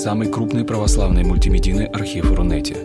[0.00, 2.78] самый крупный православный мультимедийный архив Рунете.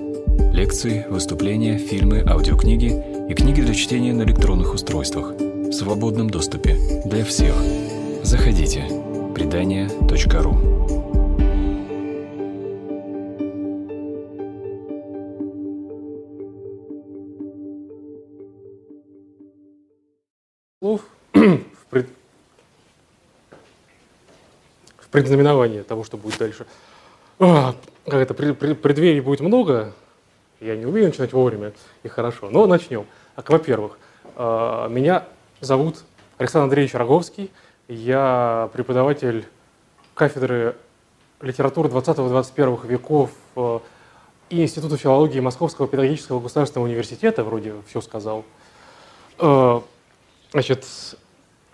[0.51, 2.91] Лекции, выступления, фильмы, аудиокниги
[3.29, 7.55] и книги для чтения на электронных устройствах в свободном доступе для всех.
[8.23, 8.83] Заходите.
[9.33, 10.75] Предания.ру
[20.81, 21.01] слов
[21.33, 22.09] в, пред...
[24.97, 26.65] в предзнаменовании того, что будет дальше.
[27.39, 27.75] А,
[28.05, 29.93] как это, пред, пред, преддверий будет много,
[30.59, 33.05] я не умею начинать вовремя и хорошо, но начнем.
[33.35, 33.97] Так, во-первых,
[34.35, 35.25] а, меня
[35.61, 36.03] зовут
[36.37, 37.51] Александр Андреевич Роговский,
[37.87, 39.45] я преподаватель
[40.13, 40.75] кафедры
[41.41, 43.81] литературы 20-21 веков а,
[44.49, 48.45] и Института филологии Московского педагогического государственного университета, вроде все сказал.
[49.39, 49.83] А,
[50.55, 50.85] Значит,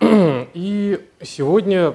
[0.00, 1.94] и сегодня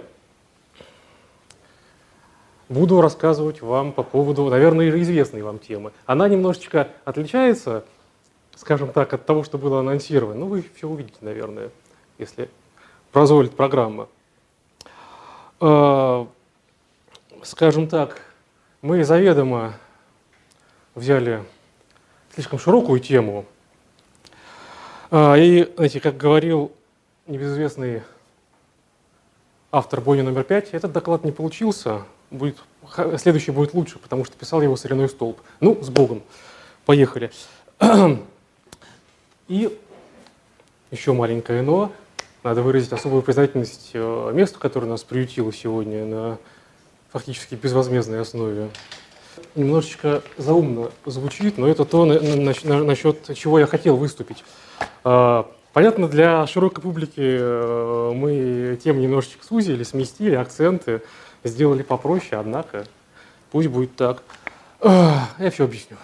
[2.69, 5.91] буду рассказывать вам по поводу, наверное, известной вам темы.
[6.05, 7.85] Она немножечко отличается,
[8.55, 10.39] скажем так, от того, что было анонсировано.
[10.39, 11.69] Ну, вы все увидите, наверное,
[12.17, 12.49] если
[13.11, 14.07] позволит программа.
[15.59, 16.27] А,
[17.43, 18.21] скажем так,
[18.81, 19.73] мы заведомо
[20.93, 21.43] взяли
[22.33, 23.45] слишком широкую тему.
[25.09, 26.71] А, и, знаете, как говорил
[27.27, 28.03] небезызвестный
[29.71, 32.57] автор бойни номер пять, этот доклад не получился, будет,
[33.17, 35.39] следующий будет лучше, потому что писал его соляной столб.
[35.59, 36.23] Ну, с Богом.
[36.85, 37.31] Поехали.
[39.47, 39.77] И
[40.91, 41.91] еще маленькое но.
[42.43, 46.37] Надо выразить особую признательность э, месту, которое нас приютило сегодня на
[47.11, 48.69] фактически безвозмездной основе.
[49.55, 54.43] Немножечко заумно звучит, но это то, насчет чего я хотел выступить.
[55.03, 61.03] А, Понятно, для широкой публики э, мы тем немножечко сузили, сместили акценты,
[61.43, 62.85] сделали попроще, однако
[63.51, 64.23] пусть будет так.
[64.81, 65.97] Я все объясню.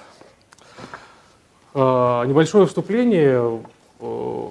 [1.74, 3.62] А, небольшое вступление,
[4.00, 4.50] э,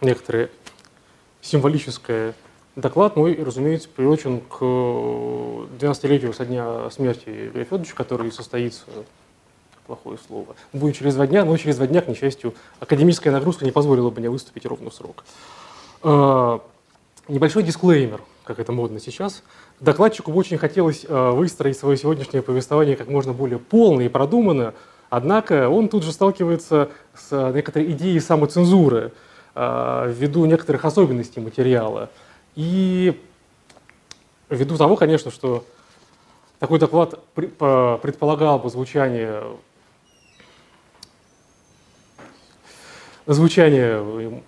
[0.00, 0.50] некоторое
[1.40, 2.34] символическое.
[2.76, 8.84] Доклад мой, разумеется, приурочен к 12-летию со дня смерти Игоря Федоровича, который состоится
[9.86, 10.54] плохое слово.
[10.72, 14.20] Будет через два дня, но через два дня, к несчастью, академическая нагрузка не позволила бы
[14.20, 15.24] мне выступить ровно в срок.
[17.26, 19.42] Небольшой дисклеймер, как это модно сейчас.
[19.78, 24.72] Докладчику бы очень хотелось а, выстроить свое сегодняшнее повествование как можно более полно и продуманно,
[25.10, 29.12] однако он тут же сталкивается с некоторой идеей самоцензуры
[29.54, 32.08] а, ввиду некоторых особенностей материала.
[32.56, 33.20] И
[34.48, 35.64] ввиду того, конечно, что
[36.58, 39.42] такой доклад предполагал бы звучание
[43.26, 44.42] звучание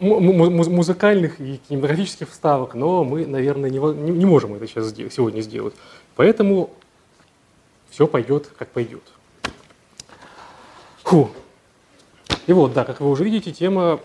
[0.00, 5.74] музыкальных и кинематографических вставок, но мы, наверное, не, можем это сейчас сегодня сделать.
[6.16, 6.70] Поэтому
[7.90, 9.02] все пойдет, как пойдет.
[11.02, 11.30] Фу.
[12.46, 14.00] И вот, да, как вы уже видите, тема...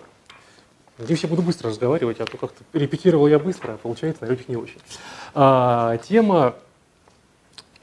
[0.97, 4.55] Здесь я буду быстро разговаривать, а то как-то репетировал я быстро, а получается, наверное, не
[4.55, 4.79] очень.
[5.33, 6.55] А, тема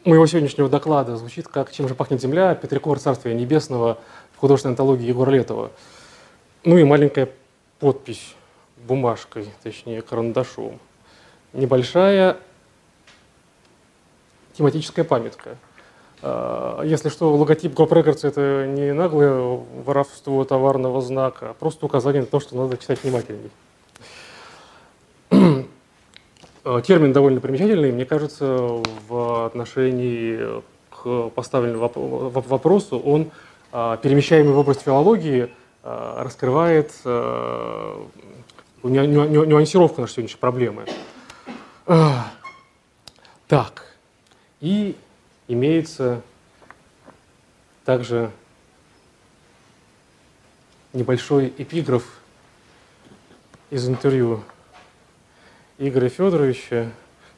[0.04, 3.98] моего сегодняшнего доклада звучит как «Чем же пахнет земля?» Петрикор Царствия Небесного
[4.34, 5.72] в художественной антологии Егора Летова.
[6.64, 7.28] Ну и маленькая
[7.82, 8.36] подпись
[8.76, 10.78] бумажкой, точнее карандашом.
[11.52, 12.36] Небольшая
[14.56, 15.56] тематическая памятка.
[16.22, 22.22] А, если что, логотип Гоп Records это не наглое воровство товарного знака, а просто указание
[22.22, 23.50] на то, что надо читать внимательней.
[26.64, 33.32] А, термин довольно примечательный, мне кажется, в отношении к поставленному вопросу он
[33.72, 35.50] а, перемещаемый в область филологии–
[35.82, 38.04] раскрывает э,
[38.82, 40.86] нюансировку нашей сегодняшней проблемы.
[43.48, 43.84] Так,
[44.60, 44.96] и
[45.48, 46.22] имеется
[47.84, 48.30] также
[50.92, 52.04] небольшой эпиграф
[53.70, 54.42] из интервью
[55.78, 56.90] Игоря Федоровича.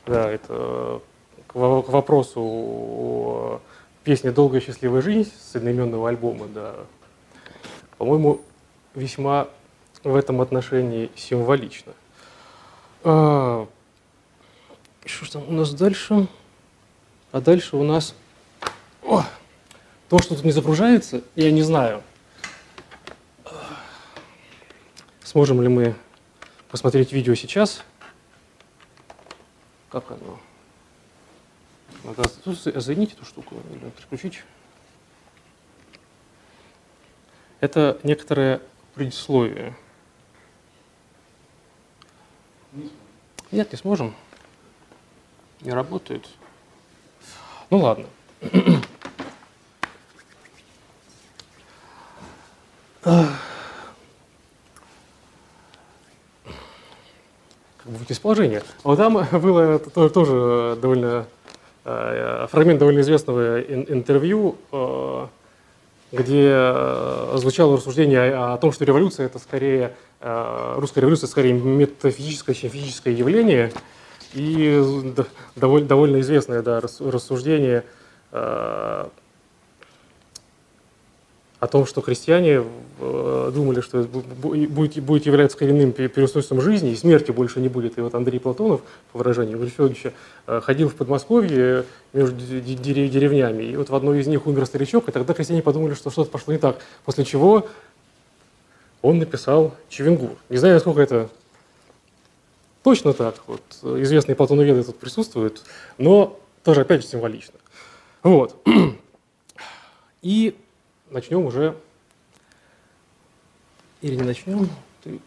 [0.06, 1.00] Да, это
[1.47, 3.61] к вопросу о
[4.02, 6.75] песне «Долгая счастливая жизнь» с одноименного альбома, да,
[8.04, 8.42] по-моему,
[8.94, 9.48] весьма
[10.02, 11.94] в этом отношении символично.
[13.02, 13.66] А,
[15.06, 16.28] что ж там у нас дальше?
[17.32, 18.14] А дальше у нас...
[19.02, 19.24] О,
[20.10, 22.02] то, что тут не загружается, я не знаю.
[25.22, 25.94] Сможем ли мы
[26.70, 27.84] посмотреть видео сейчас?
[29.88, 30.38] Как оно?
[32.04, 34.44] Надо соединить эту штуку или переключить.
[37.64, 38.61] Это некоторое
[38.94, 39.75] предисловие.
[43.50, 44.14] Нет, не сможем.
[45.62, 46.28] Не работает.
[47.70, 48.05] Ну ладно.
[53.02, 53.22] Как
[57.87, 58.62] бы из положения.
[58.82, 61.26] Вот там было тоже довольно
[61.87, 65.28] э, фрагмент довольно известного интервью, э,
[66.14, 69.94] где э, звучало рассуждение о том, что революция это скорее
[70.76, 73.72] русская революция скорее метафизическое, чем физическое явление,
[74.32, 74.82] и
[75.55, 77.84] довольно, довольно известное да, рассуждение
[81.64, 82.62] о том, что христиане
[83.00, 87.96] э, думали, что будет, будет являться коренным переустройством жизни, и смерти больше не будет.
[87.96, 88.82] И вот Андрей Платонов,
[89.12, 90.12] по выражению Грифеловича,
[90.46, 95.12] э, ходил в Подмосковье между деревнями, и вот в одной из них умер старичок, и
[95.12, 96.76] тогда христиане подумали, что что-то пошло не так.
[97.06, 97.66] После чего
[99.00, 100.37] он написал Чевенгур.
[100.50, 101.31] Не знаю, насколько это
[102.82, 103.37] точно так.
[103.46, 103.62] Вот,
[104.02, 105.62] известные платоноведы тут присутствуют,
[105.96, 107.55] но тоже опять же символично.
[108.22, 108.55] Вот.
[110.20, 110.55] И
[111.14, 111.76] начнем уже,
[114.02, 114.69] или не начнем,
[115.02, 115.20] ты...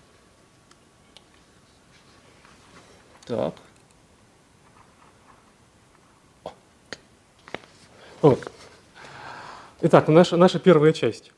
[3.25, 3.56] Так.
[8.22, 8.51] Вот.
[9.81, 11.31] Итак, наша, наша первая часть.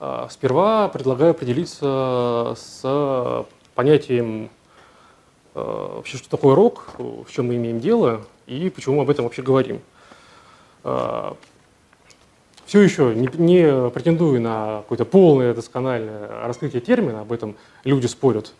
[0.00, 4.50] А, сперва предлагаю определиться с понятием
[5.54, 9.24] а, вообще, что такое рок, в чем мы имеем дело и почему мы об этом
[9.26, 9.80] вообще говорим.
[12.70, 18.52] Все еще не, не претендую на какое-то полное доскональное раскрытие термина, об этом люди спорят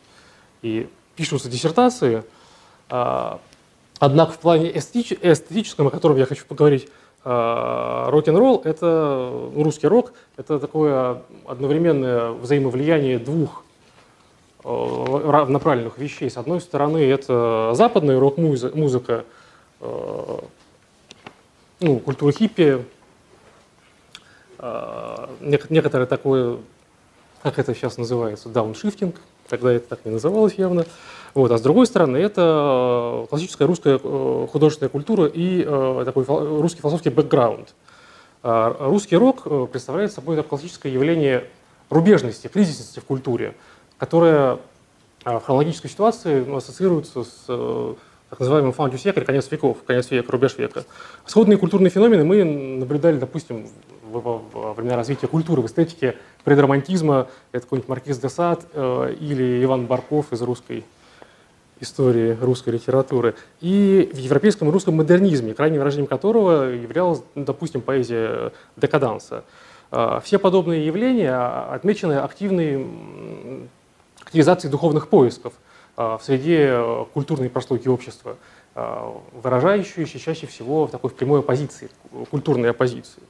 [0.62, 2.24] и пишутся диссертации.
[2.88, 3.38] А,
[4.00, 6.88] однако в плане эстетическом, о котором я хочу поговорить,
[7.22, 13.62] а, рок-н-ролл– это ну, русский рок, это такое одновременное взаимовлияние двух
[14.64, 16.28] а, равноправленных вещей.
[16.28, 19.24] С одной стороны, это западная рок-музыка,
[21.78, 22.84] ну, культура хиппи,
[25.40, 26.58] некоторое такое,
[27.42, 29.16] как это сейчас называется, дауншифтинг,
[29.48, 30.86] тогда это так не называлось явно.
[31.34, 31.50] Вот.
[31.52, 37.10] А с другой стороны, это классическая русская э, художественная культура и э, такой русский философский
[37.10, 37.74] бэкграунд.
[38.42, 41.44] А, русский рок э, представляет собой это классическое явление
[41.90, 43.54] рубежности, кризисности в культуре,
[43.98, 44.58] которая
[45.24, 47.96] в хронологической ситуации ну, ассоциируется с
[48.30, 50.84] так называемым фаундус века, конец веков, конец века, рубеж века.
[51.26, 53.66] Сходные культурные феномены мы наблюдали, допустим,
[54.18, 59.86] во времена развития культуры, в эстетике предромантизма, это какой-нибудь Маркиз де Сад э, или Иван
[59.86, 60.84] Барков из русской
[61.80, 67.80] истории русской литературы, и в европейском и русском модернизме, крайним выражением которого являлась, ну, допустим,
[67.80, 69.44] поэзия декаданса.
[69.90, 72.86] Э, все подобные явления отмечены активной
[74.20, 75.54] активизацией духовных поисков
[75.96, 78.36] э, в среде культурной прослойки общества,
[79.32, 81.90] выражающейся чаще всего в такой прямой оппозиции,
[82.30, 83.20] культурной оппозиции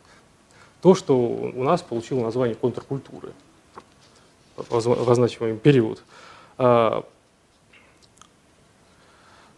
[0.83, 3.33] то, что у нас получило название контркультуры
[4.57, 6.03] в означаемый период.
[6.59, 7.05] А,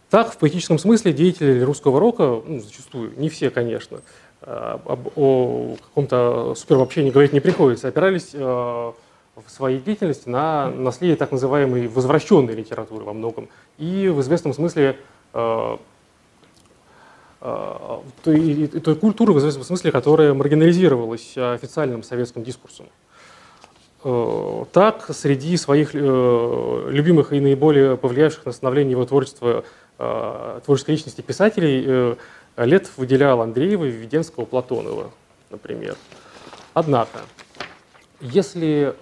[0.09, 4.01] так, в поэтическом смысле деятели русского рока, ну, зачастую, не все, конечно,
[4.41, 4.79] а,
[5.15, 8.93] о каком-то суперобобщении говорить не приходится, опирались а,
[9.35, 14.97] в своей деятельности на наследие так называемой возвращенной литературы во многом и в известном смысле
[18.23, 22.85] той, той культуры, в известном смысле, которая маргинализировалась официальным советским дискурсом.
[24.05, 29.65] Э, так, среди своих э, любимых и наиболее повлиявших на становление его творчества
[30.65, 32.17] творческой личности писателей
[32.57, 35.11] Лет выделял Андреева, Введенского, Платонова,
[35.51, 35.95] например.
[36.73, 37.19] Однако,
[38.19, 38.95] если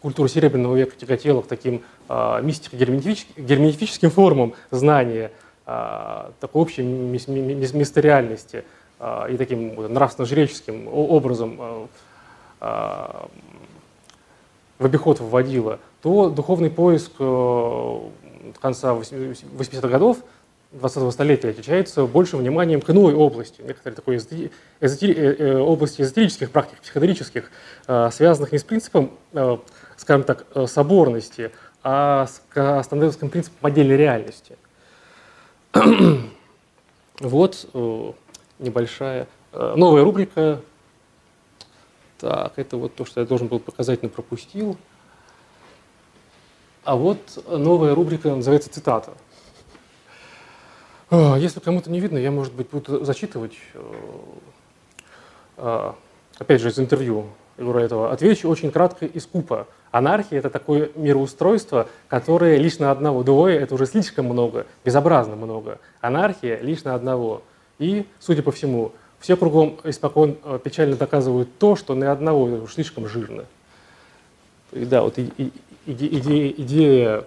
[0.00, 5.30] культура Серебряного века тяготела к таким мистико-герменевтическим формам знания а,
[5.64, 8.64] такой общей мистериальности
[8.98, 11.88] а, и таким нравственно-жреческим образом
[12.60, 13.28] а,
[14.78, 18.00] в обиход вводила, то духовный поиск э,
[18.60, 20.18] конца 80-х годов
[20.72, 24.50] 20-го столетия отличается большим вниманием к иной области, некоторой такой эзотери...
[24.80, 25.14] Эзотери...
[25.14, 27.50] Э, э, области эзотерических практик, психоделических,
[28.10, 29.12] связанных не с принципом,
[29.96, 31.50] скажем так, соборности,
[31.82, 32.42] а с
[32.84, 34.56] становским принципом отдельной реальности.
[37.20, 38.12] Вот э,
[38.58, 40.60] небольшая э, новая рубрика.
[42.18, 44.76] Так, это вот то, что я должен был показать, но пропустил.
[46.84, 49.12] А вот новая рубрика называется «Цитата».
[51.10, 53.56] Э, если кому-то не видно, я, может быть, буду зачитывать,
[55.56, 58.12] опять же, из интервью Егора этого.
[58.12, 59.68] Отвечу очень кратко и скупо.
[59.92, 65.78] Анархия– это такое мироустройство, которое лично одного, двое– это уже слишком много, безобразно много.
[66.00, 67.42] Анархия– лично одного.
[67.78, 72.74] И, судя по всему, все кругом испокон э, печально доказывают то, что ни одного уж
[72.74, 73.44] слишком жирно.
[74.72, 75.52] И да, вот и, и,
[75.86, 77.24] идея, идея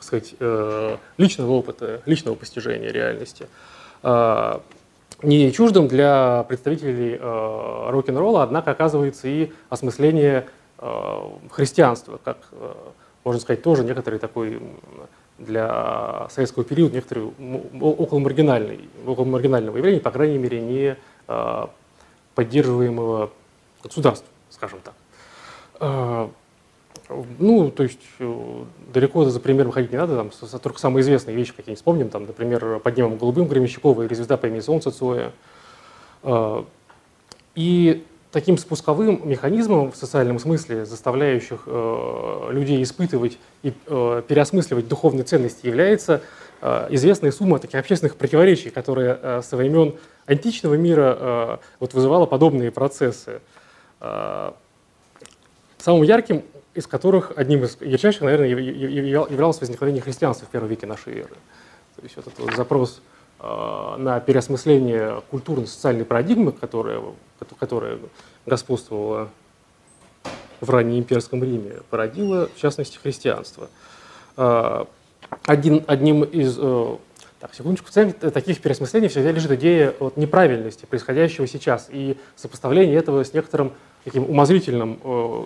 [0.00, 3.48] сказать, э, личного опыта, личного постижения реальности
[4.02, 4.58] э,
[5.24, 10.46] не чуждым для представителей рок-н-ролла, однако оказывается и осмысление
[11.50, 12.38] христианства, как,
[13.24, 14.60] можно сказать, тоже некоторый такой
[15.38, 17.32] для советского периода некоторые
[17.80, 21.70] около маргинальной, около маргинального явления, по крайней мере, не а,
[22.34, 23.30] поддерживаемого
[23.82, 24.94] государством, скажем так.
[27.08, 30.30] А, ну, то есть э, далеко за примером ходить не надо, там
[30.60, 34.46] только самые известные вещи какие-нибудь вспомним, там, например, «Под небом голубым» Гремещикова или «Звезда по
[34.46, 35.32] имени Солнце» Цоя.
[36.22, 36.64] А,
[37.54, 45.24] и таким спусковым механизмом в социальном смысле, заставляющих э, людей испытывать и э, переосмысливать духовные
[45.24, 46.22] ценности, является
[46.88, 53.42] известная сумма таких общественных противоречий, которые со времен античного мира вот, вызывала подобные процессы.
[54.00, 54.52] Э,
[55.78, 56.42] самым ярким
[56.74, 61.36] из которых, одним из ярчайших, наверное, являлось возникновение христианства в первом веке нашей эры.
[61.96, 63.00] То есть вот этот вот запрос
[63.46, 67.02] Э, на переосмысление культурно-социальной парадигмы, которая,
[67.58, 67.98] которая
[68.46, 69.28] господствовала
[70.62, 73.68] в раннеимперском Риме, породила, в частности, христианство.
[74.38, 74.86] Э,
[75.44, 76.58] один, одним из...
[77.44, 77.88] Э, так, секундочку.
[77.88, 83.34] В центре таких переосмыслений всегда лежит идея вот, неправильности происходящего сейчас и сопоставление этого с
[83.34, 83.72] некоторым
[84.04, 84.94] таким умозрительным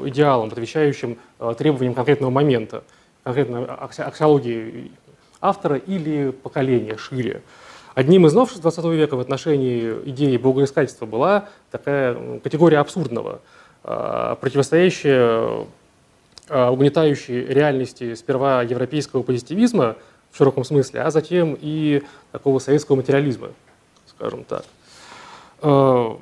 [0.09, 1.19] идеалом, отвечающим
[1.57, 2.83] требованиям конкретного момента,
[3.23, 4.91] конкретной аксиологии
[5.41, 7.43] автора или поколения шире.
[7.95, 13.41] Одним из новшеств 20 века в отношении идеи богоискательства была такая категория абсурдного,
[13.85, 15.67] а, противостоящая
[16.49, 19.97] а, угнетающей реальности сперва европейского позитивизма
[20.31, 23.51] в широком смысле, а затем и такого советского материализма,
[24.07, 24.65] скажем так.
[25.61, 26.19] А,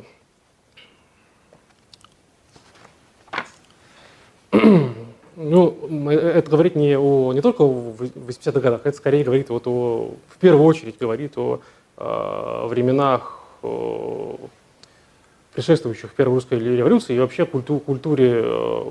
[5.36, 10.14] Ну, это говорит не, о, не только о 80-х годах, это скорее говорит вот о,
[10.30, 11.60] в первую очередь говорит о,
[11.98, 14.38] о э, временах о,
[15.52, 18.82] предшествующих Первой русской революции и вообще культу, культуре э,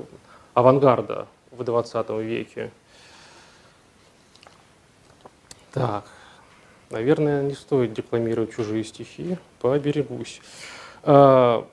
[0.54, 2.70] авангарда в 20 веке.
[5.76, 6.04] Так,
[6.88, 10.40] наверное, не стоит декламировать чужие стихи, поберегусь.
[11.02, 11.64] Э,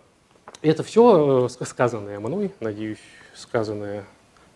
[0.61, 2.99] это все сказанное мной, надеюсь,
[3.33, 4.03] сказанное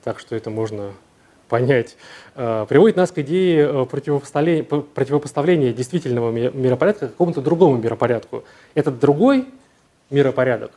[0.04, 0.92] так что это можно
[1.48, 1.96] понять,
[2.36, 8.44] э, приводит нас к идее э, противопоставления, противопоставления действительного миропорядка какому-то другому миропорядку.
[8.74, 9.46] Этот другой
[10.10, 10.72] миропорядок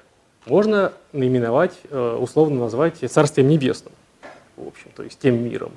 [0.47, 3.93] можно наименовать, э, условно назвать Царствием Небесным,
[4.57, 5.73] в общем, то есть тем миром.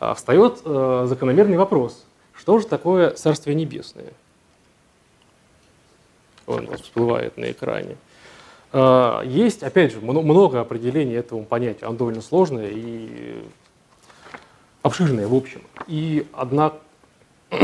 [0.00, 2.04] А встает закономерный вопрос,
[2.38, 4.12] что же такое Царствие Небесное?
[6.46, 7.96] Он всплывает на экране.
[8.72, 11.88] А, есть, опять же, много определений этому понятию.
[11.88, 13.42] Оно довольно сложное и
[14.82, 15.62] обширное, в общем.
[15.86, 16.72] И одна...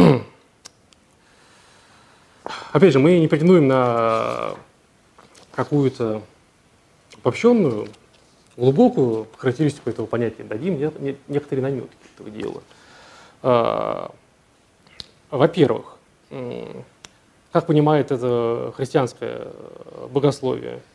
[2.73, 4.55] Опять же, мы не претендуем на
[5.55, 6.21] какую-то
[7.23, 7.89] обобщенную,
[8.57, 10.43] глубокую характеристику этого понятия.
[10.43, 10.79] Дадим
[11.29, 12.63] некоторые наметки этого дела.
[13.43, 14.11] А,
[15.31, 15.97] во-первых,
[17.53, 19.49] как понимает это христианское
[20.11, 20.81] богословие–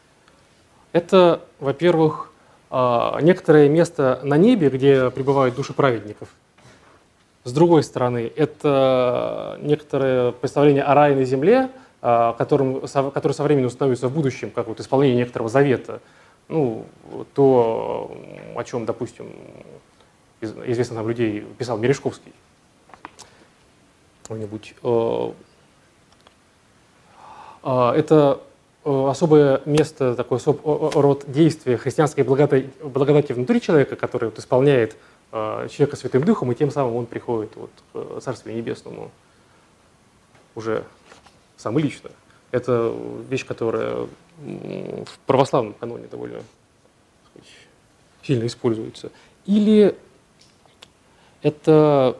[0.91, 2.31] это, во-первых,
[2.71, 6.29] а, некоторое место на небе, где пребывают души праведников.
[7.43, 11.69] С другой стороны, это некоторое представление о рае на земле,
[12.01, 15.99] а, которым, которое со временем становится в будущем, как вот исполнение некоторого завета.
[16.47, 16.85] Ну,
[17.35, 18.11] то,
[18.55, 19.27] о чем, допустим,
[20.41, 22.33] известных нам людей писал Мережковский.
[24.23, 24.75] Кто-нибудь.
[24.83, 25.31] Э,
[27.63, 28.41] а, это
[28.85, 34.95] Э, особое место, такой особ, род действия христианской благодати, благодати внутри человека, который вот исполняет
[35.33, 39.11] э, человека Святым Духом, и тем самым он приходит вот, к Царствию Небесному
[40.55, 40.85] уже
[41.57, 42.09] сам лично.
[42.51, 42.95] Это
[43.29, 44.07] вещь, которая
[44.39, 46.41] в православном каноне довольно
[47.29, 47.49] сказать,
[48.23, 49.11] сильно используется.
[49.45, 49.95] Или
[51.41, 52.17] это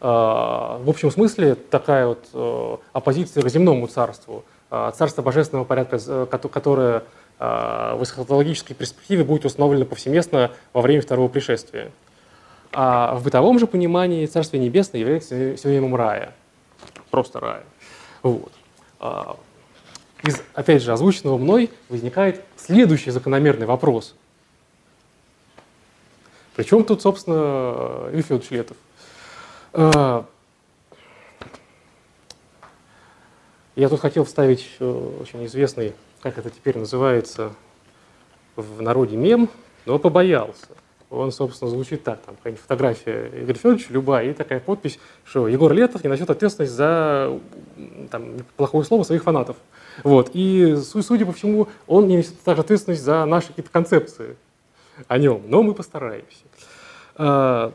[0.00, 5.98] э, в общем смысле такая вот э, оппозиция к земному царству– а, Царство Божественного порядка,
[6.06, 7.02] э, которое
[7.38, 11.90] а, в эсхатологической перспективе будет установлено повсеместно во время второго пришествия.
[12.72, 16.32] А в бытовом же понимании Царствие Небесное является синонимом рая.
[17.10, 17.64] Просто рая.
[18.22, 18.52] Вот.
[19.00, 19.36] А,
[20.22, 24.14] из, опять же, озвученного мной возникает следующий закономерный вопрос.
[26.60, 28.76] Причем тут, собственно, Юрий Федорович Летов?
[29.72, 30.26] А,
[33.76, 37.54] я тут хотел вставить очень известный, как это теперь называется
[38.56, 39.48] в народе мем,
[39.86, 40.66] но побоялся.
[41.08, 45.72] Он, собственно, звучит так, там какая-нибудь фотография Игоря Федоровича, любая, и такая подпись, что Егор
[45.72, 47.40] Летов не несет ответственность за
[48.10, 49.56] там, плохое слово своих фанатов.
[50.04, 50.32] Вот.
[50.34, 54.36] И, судя по всему, он не несет также ответственность за наши какие-то концепции
[55.08, 56.44] о нем, но мы постараемся.
[57.16, 57.72] А,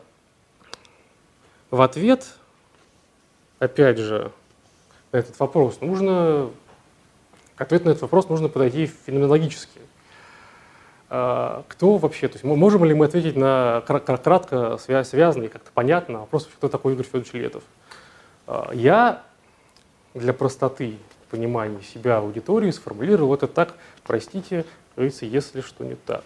[1.71, 2.35] в ответ,
[3.59, 4.31] опять же,
[5.11, 6.49] на этот вопрос нужно,
[7.55, 9.79] к ответу на этот вопрос нужно подойти феноменологически.
[11.09, 16.49] А, кто вообще, то есть можем ли мы ответить на кратко связанный, как-то понятно вопрос,
[16.53, 17.63] кто такой Игорь Федорович Летов?
[18.47, 19.23] А, я
[20.13, 20.97] для простоты
[21.29, 26.23] понимания себя аудитории сформулировал это так, простите, говорится, если что не так.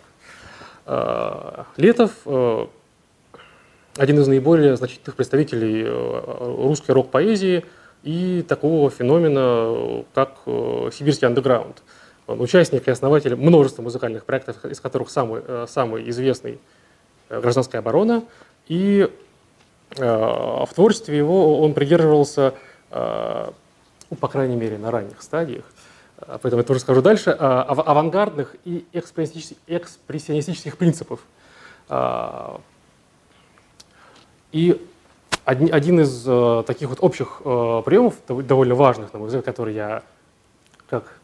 [0.92, 2.12] А, Летов
[3.98, 7.66] один из наиболее значительных представителей русской рок-поэзии
[8.04, 11.84] и такого феномена, как сибирский андеграунд–
[12.30, 16.60] он участник и основатель множества музыкальных проектов, из которых самый, э, самый известный
[17.30, 18.24] э, «Гражданская оборона».
[18.68, 19.12] И
[19.98, 22.54] э, в творчестве его он придерживался,
[22.92, 25.64] ну, по крайней мере, на ранних стадиях,
[26.28, 31.20] поэтому я тоже скажу дальше, авангардных и экспрессионистических принципов.
[34.52, 34.88] И
[35.46, 40.04] один из таких вот общих приемов, довольно важных, на мой взгляд, который я
[40.90, 41.20] как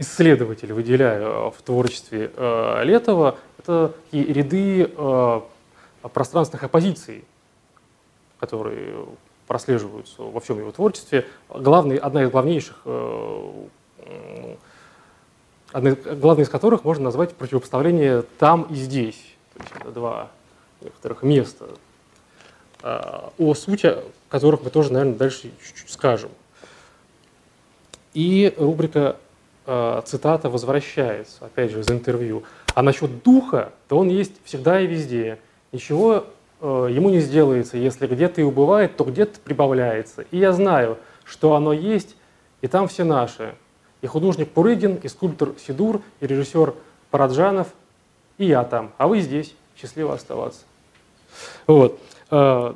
[0.00, 5.40] исследователь выделяю э, в творчестве э, Летова, это ряды э,
[6.14, 7.24] пространственных оппозиций,
[8.38, 9.06] которые
[9.46, 11.26] прослеживаются во всем его творчестве.
[11.50, 12.76] Главный, одна из главнейших,
[15.72, 19.22] одна, главной из которых можно назвать противопоставление «там» и «здесь».
[19.54, 20.30] То есть это два
[20.80, 21.66] некоторых места,
[22.82, 23.96] о сути
[24.28, 26.30] которых мы тоже, наверное, дальше чуть-чуть скажем.
[28.14, 29.16] И рубрика
[29.72, 32.42] Э, цитата возвращается, опять же, из интервью.
[32.74, 35.38] А насчет духа, то он есть всегда и везде.
[35.70, 36.24] Ничего
[36.60, 40.24] э, ему не сделается, если где-то и убывает, то где-то прибавляется.
[40.32, 42.16] И я знаю, что оно есть,
[42.62, 43.54] и там все наши.
[44.02, 46.74] И художник Пурыгин, и скульптор Сидур, и режиссер
[47.10, 47.68] Параджанов,
[48.38, 48.92] и я там.
[48.98, 49.54] А вы здесь.
[49.76, 50.60] Счастливо оставаться.
[51.66, 51.98] Вот.
[52.30, 52.74] Э,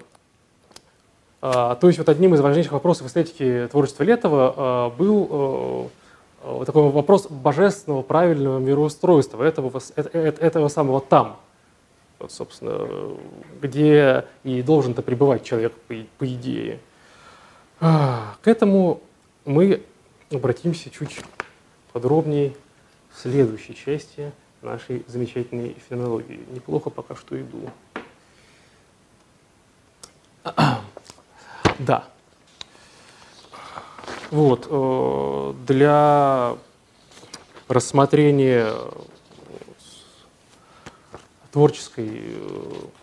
[1.41, 5.91] то есть вот одним из важнейших вопросов эстетики творчества Летова был
[6.45, 11.37] Э, вот такой вопрос божественного правильного мироустройства, этого, этого самого там,
[12.19, 12.87] вот, собственно,
[13.61, 15.73] где и должен-то пребывать человек
[16.19, 16.79] по, идее.
[17.81, 19.01] К этому
[19.45, 19.83] мы
[20.31, 21.21] обратимся чуть
[21.93, 22.55] подробнее
[23.13, 24.33] в следующей части
[24.63, 26.41] нашей замечательной фенологии.
[26.51, 27.71] Неплохо пока что иду.
[31.81, 32.05] Да.
[34.31, 36.57] Вот, э, для
[37.69, 38.73] рассмотрения
[41.51, 42.23] творческой,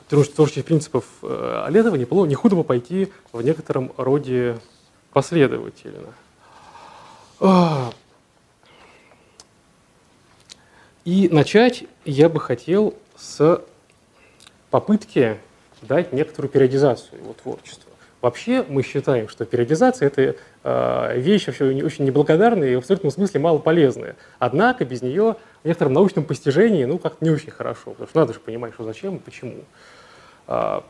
[0.09, 4.59] э, творческих принципов э, Оледова не, не худо бы пойти в некотором роде
[5.13, 6.13] последовательно.
[7.41, 7.91] А.
[11.03, 13.63] И начать я бы хотел с
[14.69, 15.37] попытки
[15.81, 17.91] дать некоторую периодизацию его творчества.
[18.21, 23.39] Вообще мы считаем, что периодизация– это э, вещь вообще очень неблагодарная и в абсолютном смысле
[23.39, 24.15] малополезная.
[24.37, 28.33] Однако без нее в некотором научном постижении ну, как-то не очень хорошо, потому что надо
[28.33, 29.63] же понимать, что зачем и почему.
[30.47, 30.81] Э,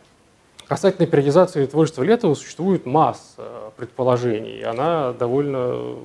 [0.67, 5.99] касательно периодизации творчества Летова существует масса предположений, она довольно,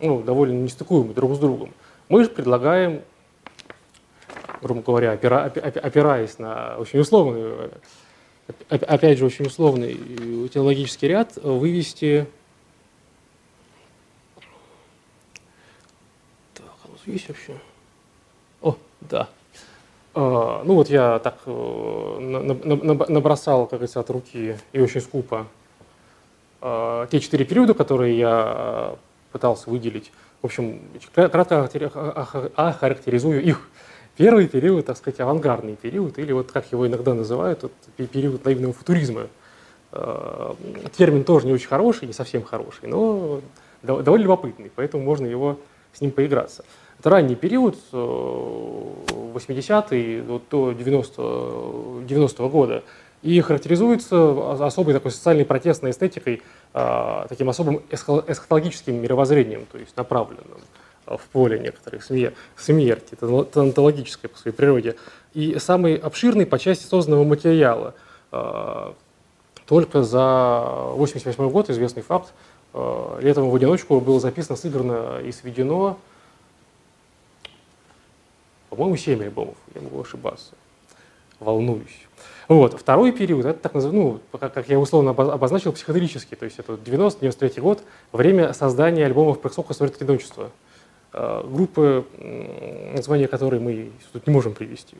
[0.00, 1.72] ну, довольно нестыкуема друг с другом.
[2.08, 3.02] Мы же предлагаем,
[4.62, 7.70] грубо говоря, опираясь на очень условную
[8.68, 9.94] опять же, очень условный
[10.48, 12.26] теологический ряд, вывести...
[16.54, 17.54] Так, а у есть вообще?
[18.62, 19.28] О, да.
[20.14, 22.18] А, ну вот я так э,
[23.08, 25.46] набросал, как говорится, от руки и очень скупо
[26.60, 28.96] а, те четыре периода, которые я
[29.32, 30.12] пытался выделить.
[30.42, 30.80] В общем,
[31.14, 31.68] кратко
[32.56, 33.68] охарактеризую их.
[34.16, 37.72] Первый период, так сказать, авангардный период, или вот как его иногда называют, вот,
[38.10, 39.28] период наивного футуризма.
[39.92, 40.54] Э,
[40.96, 43.40] термин тоже не очень хороший, не совсем хороший, но
[43.82, 45.58] довольно любопытный, поэтому можно его
[45.92, 46.64] с ним поиграться.
[46.98, 52.82] Это ранний период, 80-й э, до 90, 90 года,
[53.22, 56.42] и характеризуется особой такой социальной протестной эстетикой,
[56.74, 60.46] э, таким особым эсхатологическим мировоззрением, то есть направленным
[61.06, 62.04] в поле некоторых
[62.56, 64.96] смерти, это онтологическое по своей природе,
[65.32, 67.94] и самый обширный по части созданного материала.
[69.64, 72.34] только за 1988 год, известный факт,
[73.20, 75.96] летом в одиночку было записано, сыграно и сведено,
[78.70, 80.54] по-моему, 7 альбомов, я могу ошибаться.
[81.40, 82.07] Волнуюсь.
[82.48, 82.80] Вот.
[82.80, 86.72] Второй период, это так называемый, ну, как, как я условно обозначил, психоделический, то есть это
[86.72, 90.50] 90-93 год, время создания альбомов «Прексока Совет одиночества»,
[91.12, 92.04] группы,
[92.94, 94.96] название которой мы тут не можем привести.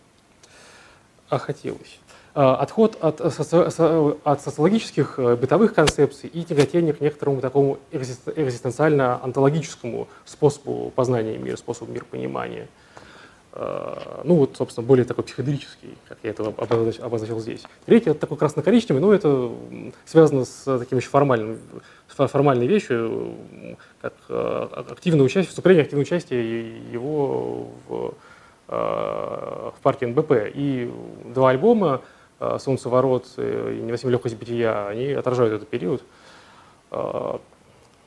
[1.29, 1.99] А хотелось.
[2.35, 10.93] А, отход от, от социологических э, бытовых концепций и тяготение к некоторому такому экзистенциально-онтологическому способу
[10.95, 12.69] познания мира, способу миропонимания.
[13.53, 17.63] А, ну вот, собственно, более такой психоделический, как я это обозначил, обозначил здесь.
[17.87, 19.51] Третий– это такой красно-коричневый, но это
[20.05, 21.59] связано с таким очень формальным,
[22.09, 23.35] формальной вещью,
[24.01, 28.15] как э, активное участие, вступление, активное участие его в,
[28.69, 30.33] э, в партии НБП.
[30.55, 30.93] И
[31.35, 32.03] два альбома–
[32.41, 36.05] Э, солнцеворот и невыносимая легкость бытия, они отражают этот период.
[36.93, 37.39] Э,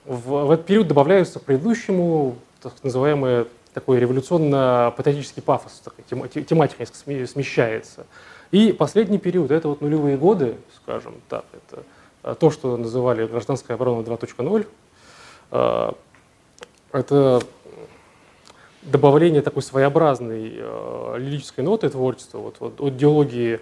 [0.05, 6.05] в, в этот период добавляются к предыдущему так называемый такой революционно-патриотический пафос, такая
[6.43, 8.05] тематика смещается.
[8.51, 11.83] И последний период– это вот нулевые годы, скажем так, это
[12.23, 15.95] э, то, что называли гражданская оборона 2.0.
[16.91, 17.41] Это
[18.81, 20.49] добавление такой своеобразной
[21.17, 23.61] лирической ноты творчества, вот, вот, от диалогии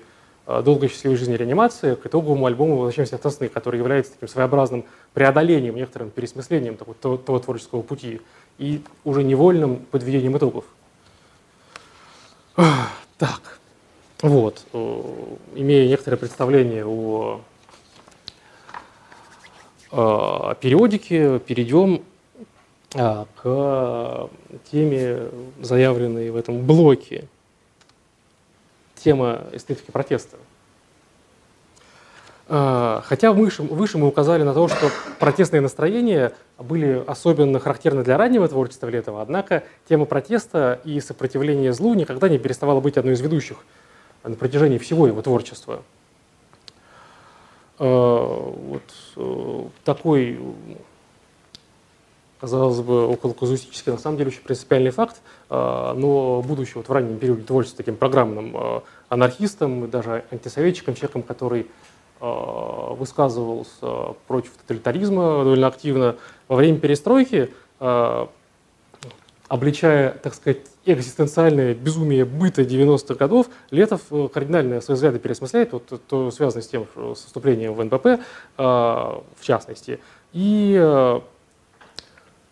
[0.51, 4.83] Э, долгой счастливой жизни реанимации к итоговому альбому «Возвращаемся от сосны», который является таким своеобразным
[5.13, 8.19] преодолением, некоторым пересмыслением того, того, того творческого пути
[8.59, 10.65] и уже невольным подведением итогов.
[13.17, 13.59] Так,
[14.21, 15.03] вот, э,
[15.55, 17.41] имея некоторое представление о,
[19.91, 22.03] о периодике, перейдем
[22.93, 24.29] э, к
[24.71, 25.29] теме,
[25.61, 27.27] заявленной в этом блоке–
[29.03, 30.37] тема эстетики протеста.
[32.51, 38.17] А, хотя выше, выше мы указали на то, что протестные настроения были особенно характерны для
[38.17, 43.21] раннего творчества Летова, однако тема протеста и сопротивления злу никогда не переставала быть одной из
[43.21, 43.57] ведущих
[44.23, 45.83] на протяжении всего его творчества.
[47.77, 48.81] А, вот
[49.15, 50.39] э, такой
[52.41, 53.35] казалось бы, около
[53.85, 55.17] на самом деле очень принципиальный факт,
[55.49, 61.67] но будучи вот в раннем периоде творчества таким программным анархистом, даже антисоветчиком, человеком, который
[62.19, 67.49] высказывался против тоталитаризма довольно активно, во время перестройки,
[69.47, 76.01] обличая, так сказать, экзистенциальное безумие быта 90-х годов, Летов э, кардинально свои взгляды переосмысляет, вот
[76.07, 78.21] то связано с тем, с вступлением в НПП,
[78.57, 79.99] в частности,
[80.33, 81.19] и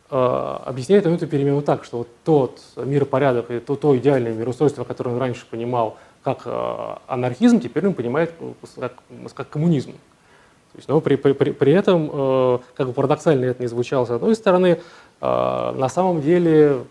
[0.09, 4.85] Э, объясняет он эту перемену так, что вот тот миропорядок и то, то идеальное мироустройство,
[4.85, 8.33] которое он раньше понимал как э, анархизм, теперь он понимает
[8.75, 9.01] как,
[9.33, 9.93] как коммунизм.
[9.93, 14.09] То есть, но при, при, при этом, э, как бы парадоксально это не звучало с
[14.09, 14.81] одной стороны,
[15.21, 16.83] на самом деле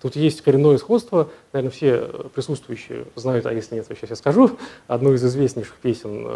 [0.00, 4.56] тут есть коренное сходство, наверное, все присутствующие знают, а если нет, то сейчас я скажу,
[4.88, 6.26] одну из известнейших песен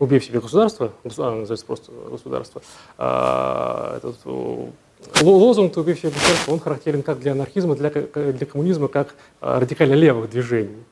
[0.00, 2.60] «Убей в себе государство», она называется просто «Государство»,
[2.98, 4.16] а, этот,
[5.22, 9.60] лозунг «Убей в себе государство», он характерен как для анархизма, для, для коммунизма, как а,
[9.60, 10.84] радикально левых движений.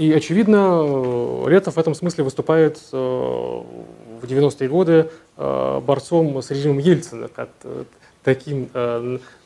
[0.00, 6.78] И, очевидно, Летов в этом смысле выступает э, в 90-е годы э, борцом с режимом
[6.78, 7.84] Ельцина, как э,
[8.22, 8.70] таким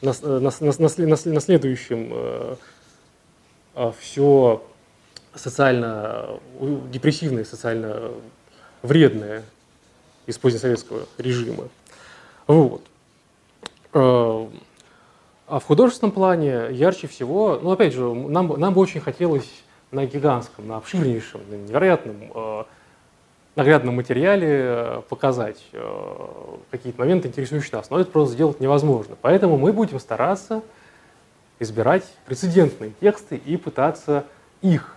[0.01, 2.57] наследующим
[3.99, 4.63] все
[5.35, 6.39] социально
[6.93, 8.13] депрессивные, социально
[8.83, 9.43] вредные
[10.27, 11.69] из позднесоветского режима.
[12.47, 12.83] Вот.
[13.93, 14.47] Э,
[15.47, 19.49] а в художественном плане ярче всего, ну опять же, нам, нам бы очень хотелось
[19.91, 22.65] на гигантском, на обширнейшем, на невероятном, э,
[23.55, 25.65] наглядном материале э, показать
[26.71, 29.17] какие-то моменты, интересующие нас, но это просто сделать невозможно.
[29.21, 30.63] Поэтому мы будем стараться
[31.61, 34.25] избирать прецедентные тексты и пытаться
[34.61, 34.97] их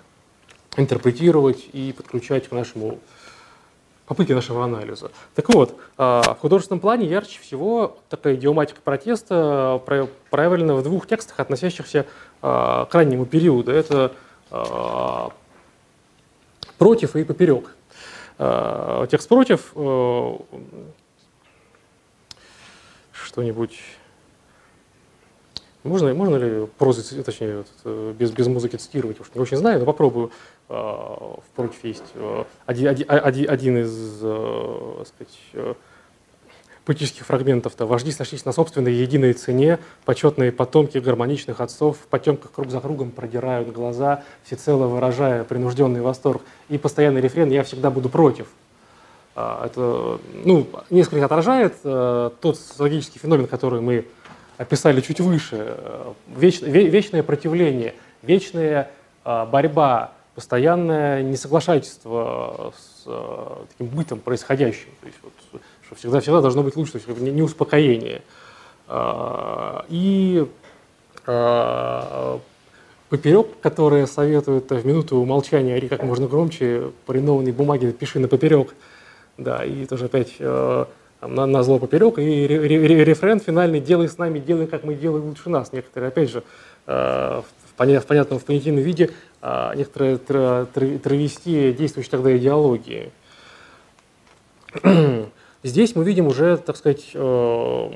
[0.75, 2.99] интерпретировать и подключать к нашему
[4.07, 5.11] попытке нашего анализа.
[5.35, 9.81] Так вот, а, в художественном плане ярче всего такая идиоматика протеста
[10.31, 12.05] проявлена в двух текстах, относящихся
[12.41, 13.71] а, к раннему периоду.
[13.71, 14.13] Это
[14.49, 15.31] а,
[16.77, 17.75] «Против» и «Поперек».
[19.09, 19.71] Текст «Против»
[23.11, 23.79] что-нибудь
[25.83, 30.31] можно, можно ли прозы, точнее, без, без музыки цитировать, уж не очень знаю, но попробую.
[30.69, 32.13] А, впрочем, есть
[32.65, 34.17] один, один, один из
[35.07, 35.75] сказать,
[36.87, 37.85] поэтических фрагментов-то.
[37.85, 43.11] Вожди сошлись на собственной единой цене, почетные потомки гармоничных отцов в потемках круг за кругом
[43.11, 46.41] продирают глаза, всецело выражая принужденный восторг.
[46.69, 48.47] И постоянный рефрен «я всегда буду против».
[49.35, 54.05] А, это ну, несколько отражает э, тот социологический феномен, который мы
[54.57, 55.75] описали чуть выше.
[56.27, 58.89] Веч, вечное противление, вечная
[59.25, 64.89] борьба, постоянное несоглашательство с э, таким бытом происходящим.
[65.01, 68.21] То есть, вот, что всегда, всегда должно быть лучше, то есть не, успокоение.
[68.87, 70.45] А, и
[71.25, 72.39] а,
[73.09, 78.27] поперек, которые советуют в минуту молчания ори как можно громче, по ренованной бумаге пиши на
[78.27, 78.75] поперек.
[79.39, 80.85] Да, и тоже опять э,
[81.21, 82.19] на, на зло поперек.
[82.19, 85.73] И рефрен финальный «делай с нами, делай, как мы делаем лучше нас».
[85.73, 86.43] Некоторые, опять же,
[86.85, 89.11] э, в, понятном, в понятийном виде,
[89.75, 93.11] некоторые травести действующей тогда идеологии.
[95.63, 97.89] Здесь мы видим уже, так сказать, э,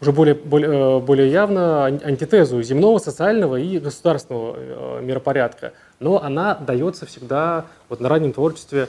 [0.00, 5.72] уже более, более, э, более явно антитезу земного, социального и государственного э, миропорядка.
[6.00, 8.88] Но она дается всегда вот на раннем творчестве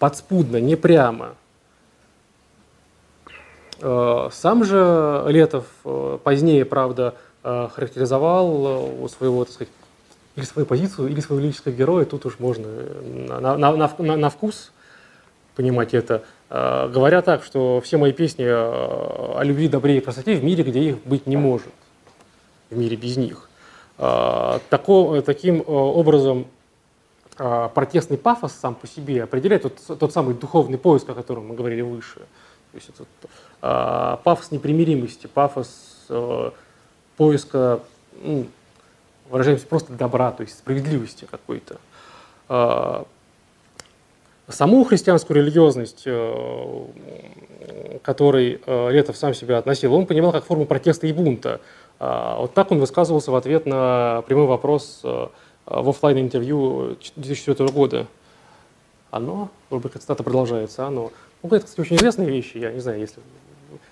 [0.00, 1.36] подспудно, не прямо.
[3.78, 5.66] Сам же Летов
[6.24, 9.72] позднее, правда, характеризовал своего, так сказать,
[10.36, 14.72] или свою позицию, или своего лирического героя, тут уж можно на, на, на, на вкус
[15.56, 16.22] понимать это.
[16.48, 21.04] Говоря так, что все мои песни о любви, добре и красоте в мире, где их
[21.04, 21.72] быть не может,
[22.70, 23.50] в мире без них.
[23.98, 26.46] Тако, таким образом
[27.36, 31.82] протестный пафос сам по себе определяет тот, тот самый духовный поиск, о котором мы говорили
[31.82, 32.20] выше.
[32.72, 36.06] То есть это пафос непримиримости, пафос
[37.16, 37.80] поиска
[38.22, 38.46] ну,
[39.30, 41.78] выражаемся просто добра, то есть справедливости какой-то.
[42.48, 43.06] А,
[44.48, 46.86] саму христианскую религиозность, э,
[48.02, 51.60] которой э, Летов сам себя относил, он понимал как форму протеста и бунта.
[51.98, 55.28] А, вот так он высказывался в ответ на прямой вопрос э,
[55.66, 58.06] в офлайн интервью 2004 года.
[59.10, 61.10] Оно, рубрика цитата продолжается, оно.
[61.42, 63.20] Ну, это, кстати, очень известные вещи, я не знаю, если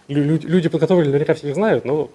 [0.09, 2.11] люди подготовлены, наверняка все их знают, но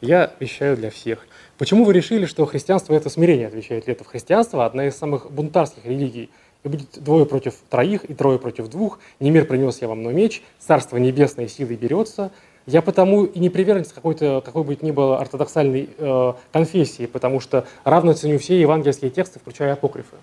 [0.00, 1.26] я вещаю для всех.
[1.56, 4.06] Почему вы решили, что христианство– это смирение, отвечает Летов?
[4.06, 6.30] Христианство– одна из самых бунтарских религий.
[6.64, 8.98] И будет двое против троих, и трое против двух.
[9.20, 10.42] Не мир принес я вам, но меч.
[10.58, 12.30] Царство небесное силой берется.
[12.66, 17.66] Я потому и не приверженец какой-то, какой бы ни было ортодоксальной э, конфессии, потому что
[17.82, 20.16] равно ценю все евангельские тексты, включая апокрифы.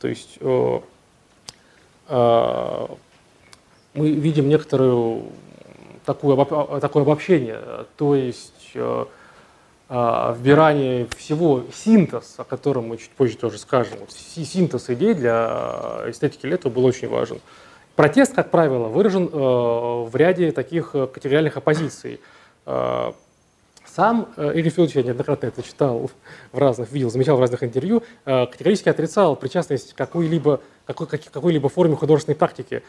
[0.00, 0.80] То есть э,
[2.08, 2.86] э,
[3.94, 5.26] мы видим некоторую
[6.04, 6.36] такую,
[6.80, 7.60] такое обобщение.
[7.96, 8.52] То есть
[9.90, 16.68] вбирание всего, синтез, о котором мы чуть позже тоже скажем, синтез идей для эстетики лета
[16.68, 17.40] был очень важен.
[17.98, 22.20] Протест, как правило, выражен э, в ряде таких э, категориальных оппозиций.
[22.64, 23.10] Э,
[23.84, 26.08] сам Игорь Федорович, я неоднократно это читал
[26.52, 31.96] в разных, видел, замечал в разных интервью, категорически отрицал причастность к какой-либо какой, какой-либо форме
[31.96, 32.84] художественной практики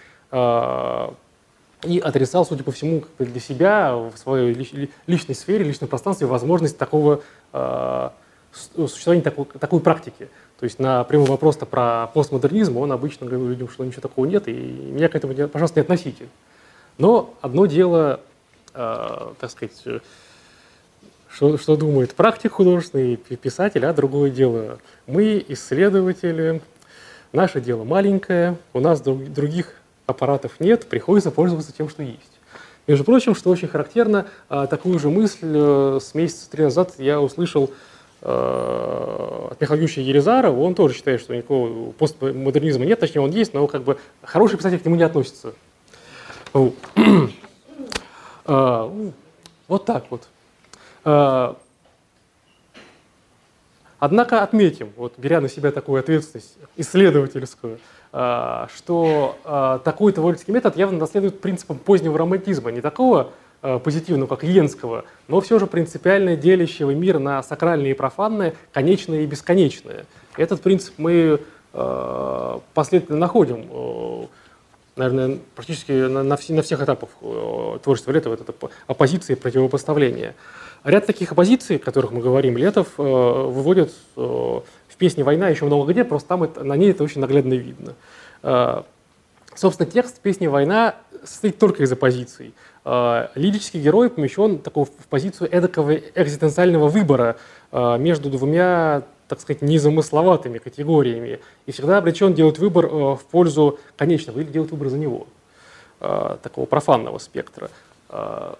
[1.83, 4.53] и отрицал, судя по всему, для себя в своей
[5.07, 7.21] личной сфере, личном пространстве возможность такого
[7.53, 8.09] э,
[8.51, 10.29] существования такой, такой практики.
[10.59, 14.47] То есть на прямой вопрос про постмодернизм он обычно говорил людям, что ничего такого нет,
[14.47, 16.27] и меня к этому, пожалуйста, не относите.
[16.97, 18.19] Но одно дело,
[18.73, 19.81] э, так сказать,
[21.31, 26.61] что, что думает практик художественный, писатель, а другое дело мы, исследователи,
[27.31, 29.78] наше дело маленькое, у нас друг, других
[30.09, 32.39] аппаратов нет, приходится пользоваться тем, что есть.
[32.87, 37.21] Между прочим, что очень характерно, а, такую же мысль э, с месяца три назад я
[37.21, 37.69] услышал
[38.21, 43.53] э, от Михаила Юрьевича Елизарова, он тоже считает, что никакого постмодернизма нет, точнее он есть,
[43.53, 45.53] но как бы хороший писатель к нему не относится.
[48.51, 48.91] А,
[49.67, 50.27] вот так вот.
[51.03, 51.55] А,
[53.99, 57.77] однако отметим, вот беря на себя такую ответственность исследовательскую,
[58.11, 63.29] что э, такой творческий метод явно наследует принципам позднего романтизма, не такого
[63.61, 69.21] э, позитивного, как Йенского, но все же принципиально делящего мир на сакральное и профанное, конечное
[69.21, 70.05] и бесконечное.
[70.37, 71.39] Этот принцип мы
[72.73, 74.27] последовательно находим,
[74.95, 77.09] наверное, практически на, на, всех этапах
[77.83, 78.55] творчества Летова, это
[78.87, 80.33] оппозиции и противопоставления.
[80.83, 83.93] Ряд таких оппозиций, о которых мы говорим, Летов выводит
[84.99, 87.95] песне «Война» еще много где, просто там это, на ней это очень наглядно видно.
[88.43, 88.85] А,
[89.55, 92.53] собственно, текст песни «Война» состоит только из оппозиций.
[92.85, 97.37] А, лирический герой помещен в позицию эдакого экзистенциального выбора
[97.71, 104.39] а, между двумя так сказать, незамысловатыми категориями и всегда обречен делать выбор в пользу конечного
[104.39, 105.27] или делать выбор за него,
[105.99, 107.69] такого профанного спектра.
[108.07, 108.57] То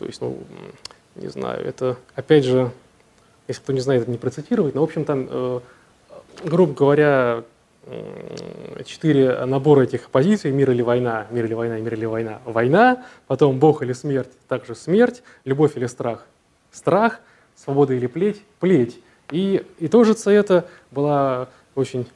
[0.00, 0.36] есть, ну,
[1.14, 2.72] не знаю, это, опять же,
[3.50, 5.62] если кто не знает, это не процитировать, но, в общем, там,
[6.44, 7.44] грубо говоря,
[8.84, 13.58] четыре набора этих позиций, мир или война, мир или война, мир или война, война, потом
[13.58, 16.26] Бог или смерть, также смерть, любовь или страх,
[16.72, 17.20] страх,
[17.56, 18.98] свобода или плеть, плеть.
[19.30, 22.06] И, и тоже это была очень,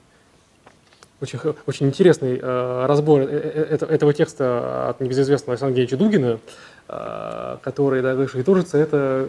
[1.21, 6.41] очень, очень интересный э, разбор э, э, э этого текста от небезызвестного Александра Геннадьевича Дугина,
[6.87, 9.29] а, который да, и тужится это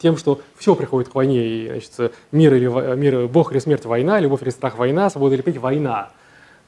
[0.00, 1.46] тем, что все приходит к войне.
[1.46, 5.42] И, значит, мир или мир, Бог или смерть– война, любовь или страх– война, свобода или
[5.42, 6.10] петь– война.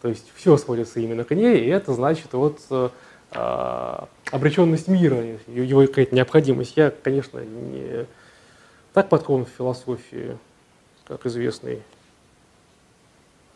[0.01, 2.88] То есть все сводится именно к ней, и это значит вот э,
[4.33, 6.77] обреченность мира, его какая-то необходимость.
[6.77, 8.07] Я, конечно, не
[8.93, 10.37] так подкован в философии,
[11.07, 11.81] как известный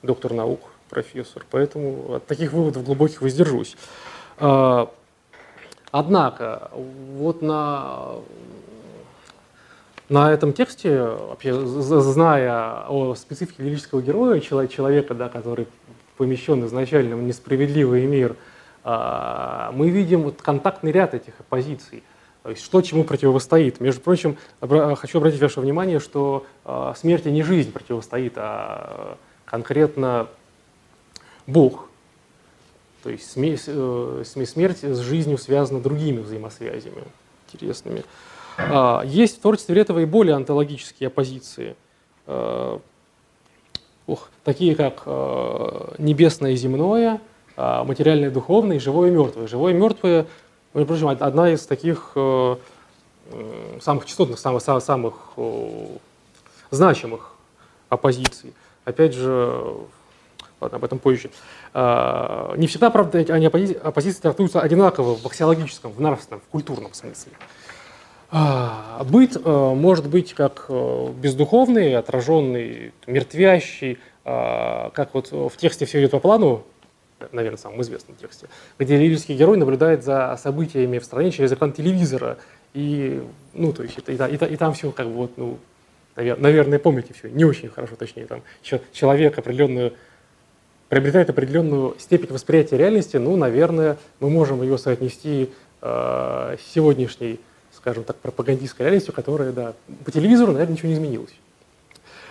[0.02, 3.76] доктор наук, профессор, поэтому от таких выводов глубоких воздержусь.
[5.98, 8.16] Однако, вот на,
[10.10, 15.66] на этом тексте, вообще, зная о специфике лирического героя, человека, да, который
[16.18, 18.36] помещен изначально в несправедливый мир,
[18.84, 22.02] а, мы видим вот контактный ряд этих оппозиций.
[22.62, 23.80] Что чему противостоит.
[23.80, 30.26] Между прочим, хочу обратить ваше внимание, что а, смерти не жизнь противостоит, а конкретно
[31.46, 31.88] Бог.
[33.06, 37.04] То есть э, смерть с жизнью связана другими взаимосвязями
[37.52, 38.02] интересными.
[38.58, 41.76] А, есть в творчестве Ретова и более антологические оппозиции,
[42.26, 42.80] ох,
[44.08, 47.20] э, такие как э, небесное и земное,
[47.56, 49.46] а, материальное и духовное, и живое и мертвое.
[49.46, 50.26] Живое и мертвое,
[50.74, 52.10] между прочим, одна из таких
[53.82, 55.14] самых частотных, самых, самых
[56.72, 57.36] значимых
[57.88, 58.52] оппозиций.
[58.84, 59.76] Опять же,
[60.60, 61.30] ладно, об этом позже.
[61.74, 66.94] А, не всегда, правда, они оппозиции, оппозиции трактуются одинаково в аксиологическом, в нравственном, в культурном
[66.94, 67.32] смысле.
[68.30, 75.86] А, быт э, может быть как э, бездуховный, отраженный, мертвящий, а, как вот в тексте
[75.86, 76.64] все идет по плану,
[77.30, 82.38] наверное, самом известном тексте, где лирический герой наблюдает за событиями в стране через экран телевизора.
[82.74, 83.22] И,
[83.54, 85.58] ну, то есть, и, и, и, и там все как бы вот, ну,
[86.16, 88.42] наверное, помните все, не очень хорошо, точнее, там
[88.92, 89.94] человек определенную
[90.88, 95.50] приобретает определенную степень восприятия реальности, ну, наверное, мы можем ее соотнести
[95.82, 97.40] э, с сегодняшней,
[97.72, 101.34] скажем так, пропагандистской реальностью, которая, да, по телевизору, наверное, ничего не изменилось.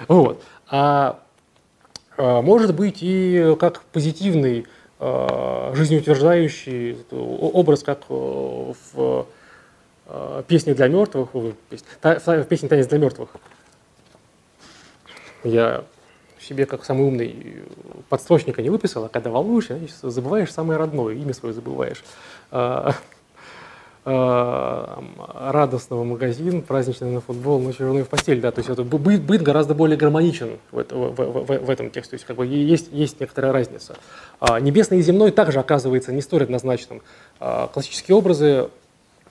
[0.08, 0.42] Вот.
[0.70, 1.20] А,
[2.18, 4.66] а может быть и как позитивный,
[5.00, 9.28] э, жизнеутверждающий образ, как э, в
[10.08, 13.30] э, песне для мертвых, в песне «Танец для мертвых».
[15.44, 15.84] Я
[16.46, 17.64] себе как самый умный
[18.10, 22.04] подстрочника не выписал, а когда волнуешься, забываешь самое родное, имя свое забываешь.
[22.52, 22.94] А,
[24.08, 25.04] а,
[25.52, 29.42] радостного магазин, праздничный на футбол, ночью женой в постель, да, то есть это быт, быт
[29.42, 33.20] гораздо более гармоничен в, в, в, в этом тексте, то есть как бы есть, есть
[33.20, 33.96] некоторая разница.
[34.40, 37.02] А, небесный и земной также оказывается не столь однозначным.
[37.40, 38.70] Классические образы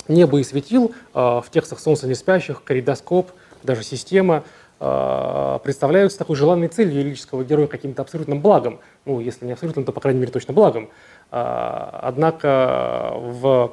[0.09, 3.31] неба и светил в текстах «Солнце не спящих», «Калейдоскоп»,
[3.62, 8.81] даже «Система» Э, представляются такой желанной целью лирического героя каким-то абсолютным благом.
[9.05, 10.91] Ну, если не абсолютным, то, по крайней мере, точно благом.
[11.31, 13.73] Э, однако в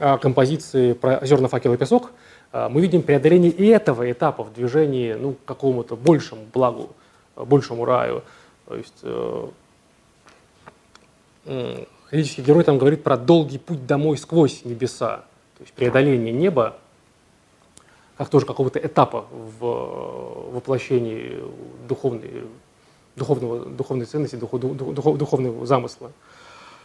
[0.00, 2.12] э, композиции про зерна, факел и песок
[2.52, 6.90] мы видим преодоление и этого этапа в движении ну, к какому-то большему благу,
[7.34, 8.22] большему раю.
[8.66, 9.02] То есть
[12.12, 15.24] лирический герой там говорит про долгий путь домой сквозь небеса.
[15.56, 16.76] То есть преодоление неба
[18.16, 21.42] как тоже какого-то этапа в э, воплощении
[21.88, 22.44] духовной,
[23.16, 26.12] духовного, духовной ценности, духов, духов, духовного замысла.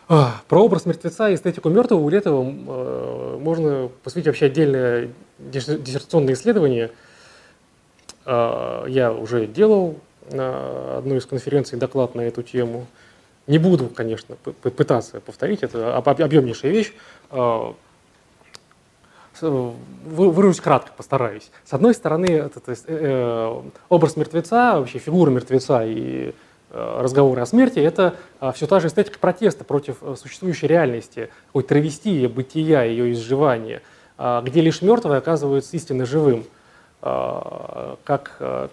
[0.10, 6.34] А, про образ мертвеца и эстетику мертвого у Летова э, можно посвятить вообще отдельное диссертационное
[6.34, 6.92] исследование.
[8.26, 9.98] Э, я уже делал
[10.32, 12.88] на одной из конференций доклад на эту тему.
[13.48, 16.94] Не буду, конечно, пытаться повторить, это объемнейшая вещь.
[17.30, 17.76] А,
[19.42, 21.50] выражусь кратко, постараюсь.
[21.66, 26.34] С одной стороны, это, то есть, э, э, образ мертвеца, вообще фигура мертвеца и
[26.72, 31.30] э, разговоры о смерти– это э, все та же эстетика протеста против э, существующей реальности,
[31.48, 33.82] какой травестии бытия, ее изживания,
[34.18, 36.46] э, где лишь мертвый оказывается истинно живым.
[37.02, 38.68] Э, как э,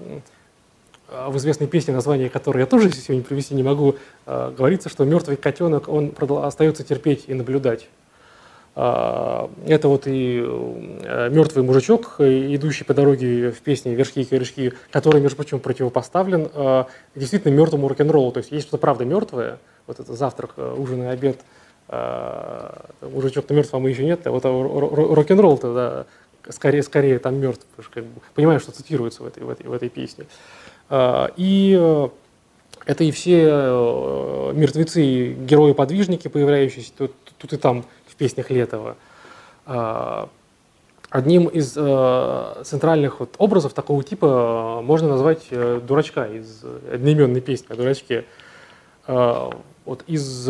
[1.09, 3.97] в известной песне, название которой я тоже сегодня привести не могу,
[4.27, 7.89] э, говорится, что мертвый котенок, он остается терпеть и наблюдать.
[8.75, 9.49] Это
[9.85, 15.61] вот и мертвый мужичок, идущий по дороге в песне «Вершки и корешки», который, между прочим,
[15.61, 16.51] противопоставлен
[17.15, 18.33] действительно мертвому рок-н-роллу.
[18.33, 21.39] То есть есть что-то правда мертвое, вот это завтрак, ужин и обед,
[23.01, 26.07] мужичок-то мертв, а мы еще нет, а вот рок-н-ролл-то, да,
[26.51, 29.67] скорее, скорее там мертв, потому что как бы, понимаешь, что цитируется в этой, в этой,
[29.67, 30.27] в этой песне.
[30.91, 32.09] А, и э,
[32.87, 37.85] это и все э, мертвецы, герои-подвижники, появляющиеся тут, тут и там
[38.15, 38.97] в песнях Летова.
[39.67, 40.29] А,
[41.11, 47.77] одним из э, центральных вот образов такого типа можно назвать дурачка из одноименной песни о
[47.77, 48.25] дурачке.
[49.07, 49.51] А,
[49.85, 50.49] вот из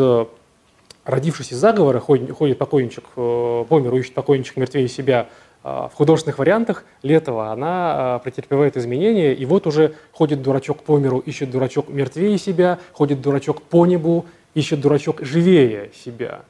[1.03, 5.27] родившись из заговора, ходит, ходит покойничек по миру, ищет покойничек мертвее себя,
[5.61, 11.51] в художественных вариантах Летова она претерпевает изменения, и вот уже ходит дурачок по миру, ищет
[11.51, 16.41] дурачок мертвее себя, ходит дурачок по небу, ищет дурачок живее себя.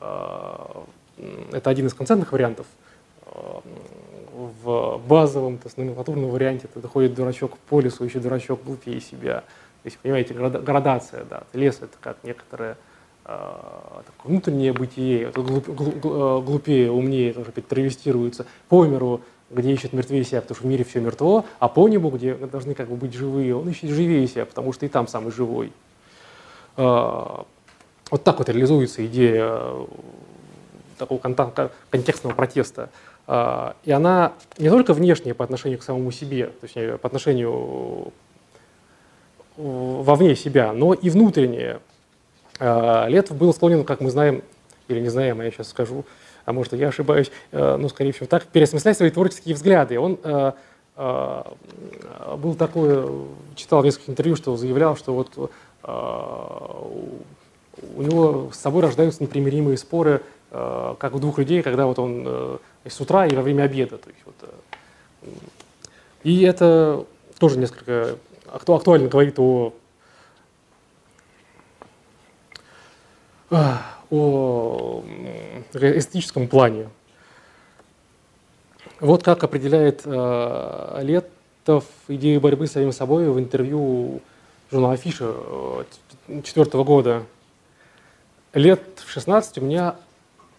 [0.00, 0.84] А,
[1.52, 2.66] это один из концертных вариантов.
[4.62, 9.44] В базовом, то есть номенклатурном варианте это ходит дурачок по лесу, ищет дурачок глупее себя.
[9.82, 11.42] То есть, понимаете, градация, да.
[11.52, 12.76] Лес— это как некоторая
[13.24, 19.20] а, внутреннее бытие, это глуп, э, глупее, умнее, тоже опять травестируется, по миру,
[19.50, 22.74] где ищет мертвее себя, потому что в мире все мертво, а по небу, где должны
[22.74, 25.72] как бы быть живые, он ищет живее себя, потому что и там самый живой.
[28.10, 29.86] Вот так вот реализуется идея э,
[30.98, 32.90] такого контекстного протеста.
[33.26, 38.12] А, и она не только внешняя по отношению к самому себе, точнее, по отношению
[39.56, 41.80] вовне себя, но и внутренняя.
[42.58, 44.42] А, Летов был склонен, как мы знаем,
[44.88, 46.04] или не знаем, а я сейчас скажу,
[46.44, 50.00] а может, я ошибаюсь, э, ну, скорее всего, так, переосмыслять свои творческие взгляды.
[50.00, 50.52] Он э,
[50.96, 51.42] э,
[52.36, 53.08] был такой,
[53.54, 55.50] читал в нескольких интервью, что заявлял, что вот
[57.96, 63.00] у него с собой рождаются непримиримые споры, как у двух людей, когда вот он с
[63.00, 63.98] утра и во время обеда.
[63.98, 64.34] То есть вот,
[66.24, 67.04] и это
[67.38, 68.16] тоже несколько
[68.46, 69.72] актуально говорит о
[74.10, 75.04] о
[75.72, 76.88] эстетическом плане.
[79.00, 84.20] Вот как определяет э, Летов идею борьбы с самим собой в интервью
[84.70, 85.32] журнала Афиша
[86.44, 87.22] четвертого года.
[88.52, 89.94] Лет в 16 у меня,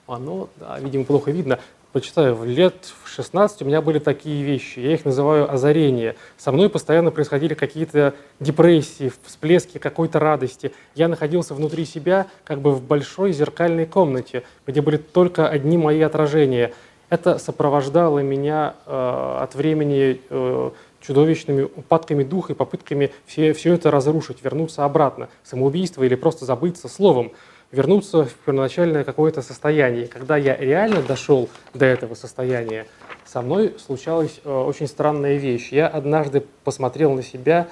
[0.08, 1.60] оно, да, видимо, плохо видно,
[1.92, 6.16] почитаю, лет в 16 у меня были такие вещи, я их называю озарения.
[6.38, 10.72] Со мной постоянно происходили какие-то депрессии, всплески какой-то радости.
[10.96, 16.00] Я находился внутри себя как бы в большой зеркальной комнате, где были только одни мои
[16.00, 16.74] отражения.
[17.10, 20.72] Это сопровождало меня э, от времени э,
[21.02, 26.88] чудовищными упадками духа и попытками все, все это разрушить, вернуться обратно, самоубийство или просто забыться
[26.88, 27.34] словом
[27.72, 30.07] вернуться в первоначальное какое-то состояние.
[30.07, 32.86] Когда я реально дошел до этого состояния,
[33.26, 35.72] со мной случалась э, очень странная вещь.
[35.72, 37.69] Я однажды посмотрел на себя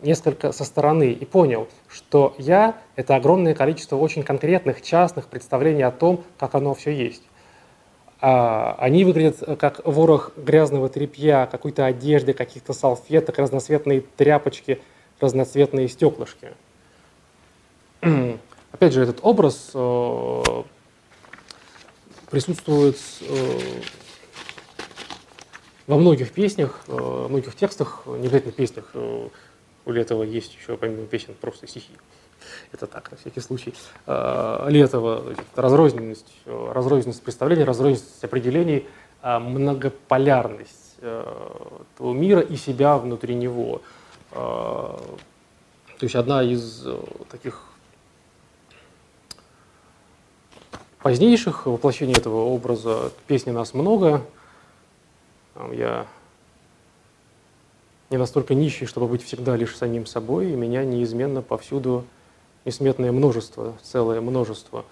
[0.00, 5.90] несколько со стороны и понял, что я— это огромное количество очень конкретных, частных представлений о
[5.90, 7.22] том, как оно все есть.
[8.20, 14.80] А, они выглядят как ворох грязного тряпья, какой-то одежды, каких-то салфеток, разноцветные тряпочки,
[15.20, 16.52] разноцветные стеклышки.
[18.72, 20.42] Опять же, этот образ э,
[22.30, 23.58] присутствует э,
[25.86, 28.90] во многих песнях, э, многих текстах, не обязательно песнях.
[28.94, 29.28] Э,
[29.84, 31.92] у Летова есть еще, помимо песен, просто стихи.
[32.72, 33.74] Это так, на всякий случай.
[34.06, 38.86] Э, Летова, разрозненность, э, разрозненность представлений, разрозненность определений,
[39.22, 41.24] э, многополярность э,
[42.00, 43.82] мира и себя внутри него.
[44.30, 44.96] Э,
[45.98, 46.98] то есть одна из э,
[47.30, 47.71] таких
[51.02, 54.22] позднейших воплощений этого образа песни нас много.
[55.72, 56.06] Я
[58.10, 62.04] не настолько нищий, чтобы быть всегда лишь самим собой, и меня неизменно повсюду
[62.64, 64.84] несметное множество, целое множество.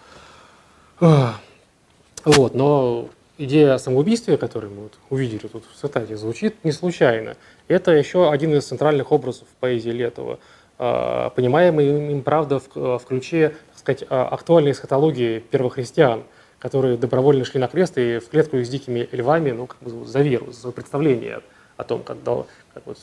[0.99, 3.09] Вот, но
[3.39, 7.37] идея о самоубийстве, которую мы вот увидели тут в цитате, звучит не случайно.
[7.69, 10.39] Это еще один из центральных образов поэзии Летова,
[10.83, 16.23] а, понимаемый им, правда, в, в ключе сказать, а, актуальной эсхатологии первохристиан,
[16.59, 20.23] которые добровольно шли на крест и в клетку с дикими львами, ну, как бы за
[20.23, 21.43] веру, за представление
[21.77, 22.97] о том, как, как вот,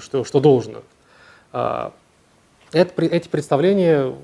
[0.00, 0.78] что, что должно.
[1.52, 1.92] А,
[2.72, 4.14] это, эти представления,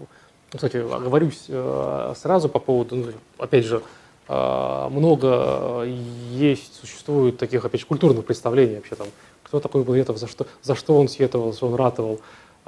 [0.51, 3.83] кстати, оговорюсь э, сразу по поводу, ну, опять же,
[4.29, 5.85] много
[6.33, 9.07] есть, существует таких, опять же, культурных представлений вообще там,
[9.43, 12.21] кто такой был Летов, за что, за что он сетовал, что он ратовал.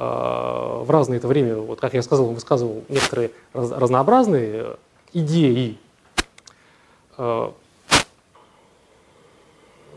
[0.03, 4.77] А, в разное это время, вот как я сказал, он высказывал некоторые раз, разнообразные
[5.13, 5.77] идеи.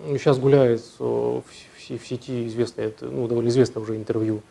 [0.10, 1.44] Сейчас гуляет в
[1.88, 4.42] сети известное, ну, довольно известное уже интервью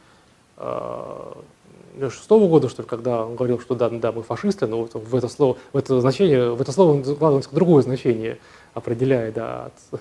[2.09, 5.15] шестого года, что ли, когда он говорил, что да, да, мы фашисты, но вот в
[5.15, 8.39] это слово, в это значение, в это слово он закладывается другое значение,
[8.73, 10.01] определяя, да, от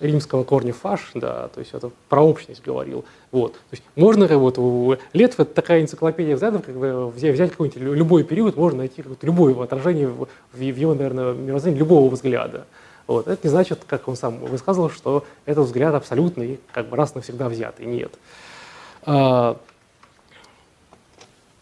[0.00, 3.04] римского корня фаш, да, то есть это про общность говорил.
[3.32, 3.54] Вот.
[3.54, 8.24] То есть можно вот у Летва такая энциклопедия взглядов, как бы взять, взять какой-нибудь любой
[8.24, 12.66] период, можно найти любое отражение в, в его, наверное, мировоззрении любого взгляда.
[13.06, 13.28] Вот.
[13.28, 17.48] Это не значит, как он сам высказывал, что этот взгляд абсолютный, как бы раз навсегда
[17.48, 17.86] взятый.
[17.86, 18.12] Нет.
[19.04, 19.56] А,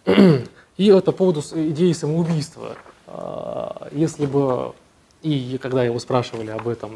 [0.76, 2.76] и вот по поводу идеи самоубийства.
[3.06, 4.72] А, если бы
[5.24, 6.92] и когда его спрашивали об этом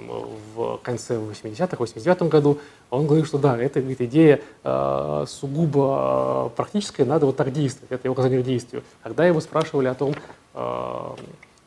[0.54, 2.58] в конце 80-х, 89 году,
[2.90, 8.06] он говорил, что да, это говорит, идея э, сугубо практическая, надо вот так действовать, это
[8.06, 8.82] его указание к действию.
[9.02, 10.14] Когда его спрашивали о том,
[10.52, 11.10] э,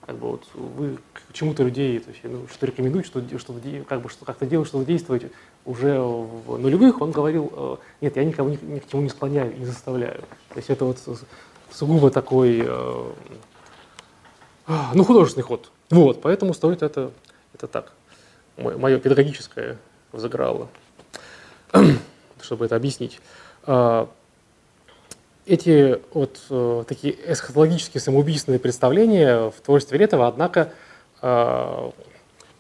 [0.06, 3.56] как бы вот вы к чему-то людей, то есть, ну, что рекомендуете, что, что,
[3.88, 5.24] как бы, что как-то делать, что-то действовать
[5.66, 9.58] уже в нулевых, он говорил, э, нет, я никого ни, ни к чему не склоняю,
[9.58, 10.22] не заставляю.
[10.50, 11.00] То есть это вот
[11.72, 13.12] сугубо такой, э,
[14.94, 15.72] ну, художественный ход.
[15.92, 17.12] Вот, поэтому стоит это,
[17.54, 17.92] это так,
[18.58, 19.78] мое педагогическое
[20.14, 20.70] взыграло,
[22.42, 23.20] чтобы это объяснить.
[23.64, 24.10] А,
[25.46, 30.72] эти вот э, такие эсхатологические самоубийственные представления в творчестве Летова, однако,
[31.22, 31.92] а,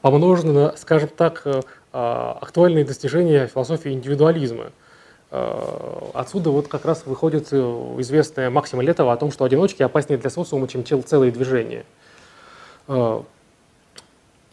[0.01, 1.61] помножены на, скажем так, э,
[1.93, 4.71] а, актуальные достижения философии индивидуализма.
[6.13, 7.55] Отсюда вот как раз выходит э,
[7.99, 12.00] известная максима Летова о том, что одиночки опаснее для социума, чем целые движения– а,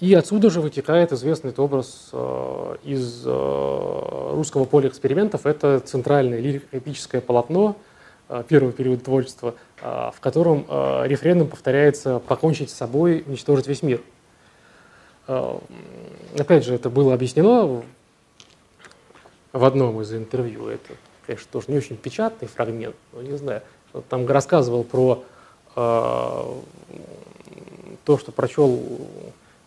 [0.01, 5.45] и отсюда же вытекает известный образ а, из а, русского поля экспериментов.
[5.45, 7.77] Это центральное лирико-эпическое полотно
[8.47, 14.03] первого периода творчества, в котором рефреном повторяется «покончить с собой, уничтожить весь мир».
[15.27, 17.83] Опять же, это было объяснено
[19.55, 20.69] в одном из интервью.
[20.69, 20.93] Это,
[21.27, 23.63] конечно, тоже не очень печатный фрагмент, но не знаю.
[24.11, 25.25] Там рассказывал про
[28.09, 28.81] то, что прочел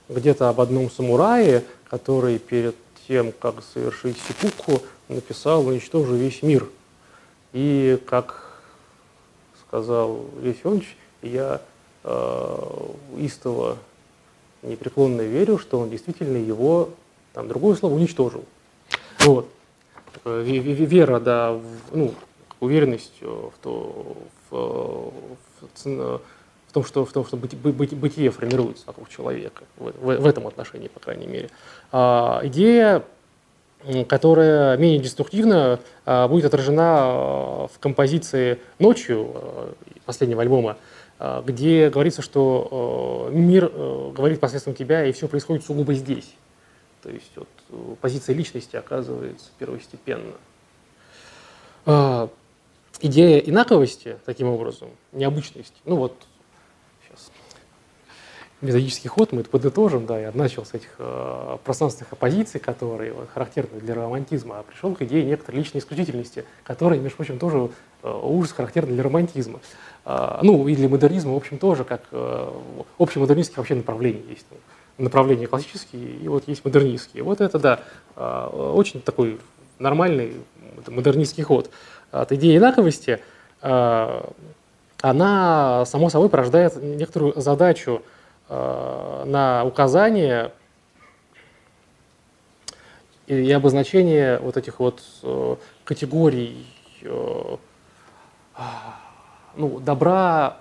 [0.10, 2.76] где-то об одном самурае, который перед
[3.08, 6.68] тем, как совершить сипуку, написал «Уничтожу весь мир».
[7.54, 8.58] И, как
[9.68, 11.62] сказал Лев Иванович, я
[12.04, 12.88] э,
[13.20, 13.78] истово
[14.64, 16.90] непреклонно верю, что он действительно его,
[17.34, 18.44] там другое слово, уничтожил.
[19.20, 19.48] Вот.
[20.26, 22.16] Вера, да, в, ну,
[22.60, 24.18] уверенность в то,
[24.50, 24.56] в,
[25.62, 26.22] в, в
[26.72, 30.48] том, что, в том, что быть, быть, бытие формируется вокруг человека, в, в, в этом
[30.48, 31.50] отношении, по крайней мере.
[31.92, 33.04] А, идея,
[34.08, 39.74] которая менее деструктивна, а, будет отражена а, в композиции «Ночью» а,
[40.06, 40.78] последнего альбома,
[41.20, 46.34] а, где говорится, что мир говорит посредством тебя, и все происходит сугубо здесь.
[47.02, 50.34] То есть вот, позиция личности оказывается первостепенно.
[53.04, 56.14] Идея инаковости, таким образом, необычности, ну вот
[58.62, 63.30] методический ход, мы это подытожим, да, я начал с этих э, пространственных оппозиций, которые вот,
[63.34, 67.70] характерны для романтизма, а пришел к идее некоторой личной исключительности, которая, между прочим, тоже
[68.04, 69.60] э, ужас характерный для романтизма.
[70.06, 72.50] Э, ну, и для модернизма, в общем, тоже, как э,
[73.00, 74.46] общемодернистских вообще направлений есть.
[74.98, 77.24] Направления классические и вот есть модернистские.
[77.24, 77.80] Вот это, да,
[78.16, 79.40] э, очень такой
[79.80, 80.36] нормальный
[80.88, 81.72] модернистский ход.
[82.12, 83.20] От идеи инаковости
[83.62, 84.22] э,
[85.02, 88.04] она, само собой, порождает некоторую задачу
[88.52, 90.52] на указание
[93.28, 96.68] и обозначение вот этих вот э, категорий
[97.02, 97.56] э,
[99.56, 100.58] ну, добра,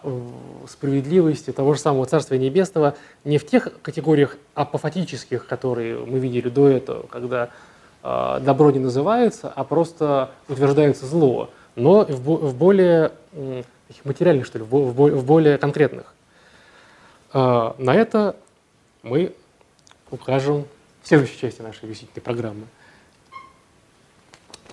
[0.69, 6.69] справедливости, того же самого Царствия Небесного не в тех категориях апофатических, которые мы видели до
[6.69, 7.51] этого, когда
[8.03, 13.13] добро не называется, а просто утверждается зло, но в более
[14.05, 16.15] материальных, что ли, в более конкретных.
[17.33, 18.37] А, на это
[19.03, 19.35] мы
[20.11, 20.67] укажем
[21.03, 22.67] в следующей части нашей висительной программы,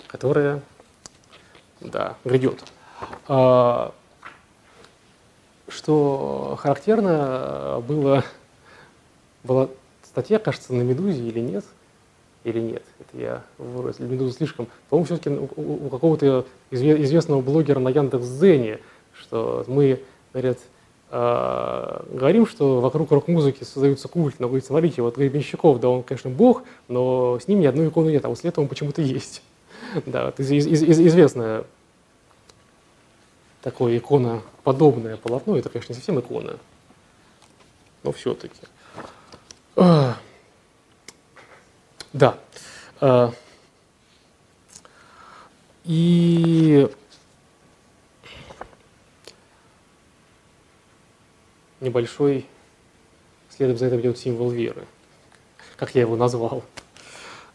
[0.08, 0.62] которая
[1.80, 2.64] да, грядет.
[3.28, 3.94] А,
[5.68, 8.24] что характерно было,
[9.44, 9.68] была
[10.02, 11.64] статья, кажется, на «Медузе» или нет,
[12.42, 18.80] или нет, это я вырос, «Медуза» слишком, по-моему, все-таки у, какого-то известного блогера на Яндекс.Дзене,
[19.14, 20.02] что мы,
[20.32, 20.58] говорят,
[21.10, 26.64] говорим, что вокруг рок-музыки создаются культ, но говорит, смотрите, вот Гребенщиков, да он, конечно, бог,
[26.88, 29.42] но с ним ни одной иконы нет, а вот с Летовым почему-то есть.
[30.04, 31.64] Да, это из, из, из, известное
[33.62, 36.58] такое икона подобное полотно, это, конечно, не совсем икона,
[38.02, 38.60] но все-таки.
[42.12, 42.38] Да.
[45.84, 46.88] И
[51.80, 52.46] небольшой,
[53.56, 54.84] следом за этим идет символ веры,
[55.76, 56.62] как я его назвал.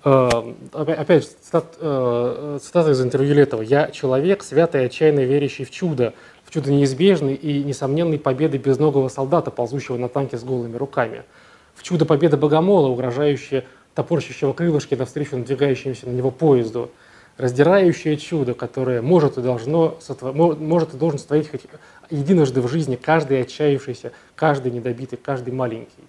[0.03, 3.61] Опять цитат, цитата из интервью Летова.
[3.61, 6.13] «Я человек, святый и отчаянно верящий в чудо,
[6.43, 11.23] в чудо неизбежной и несомненной победы безногого солдата, ползущего на танке с голыми руками,
[11.73, 13.65] в чудо победы богомола, угрожающее
[13.95, 16.91] топорщащего крылышки навстречу надвигающемуся на него поезду,
[17.37, 19.97] раздирающее чудо, которое может и, должно,
[20.33, 21.61] может и должен сотворить хоть
[22.13, 26.03] единожды в жизни каждый отчаявшийся, каждый недобитый, каждый маленький.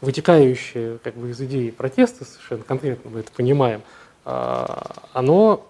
[0.00, 3.82] Вытекающее как бы, из идеи протеста, совершенно конкретно мы это понимаем,
[4.24, 5.66] а, оно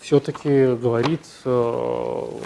[0.00, 2.40] все-таки говорит э, о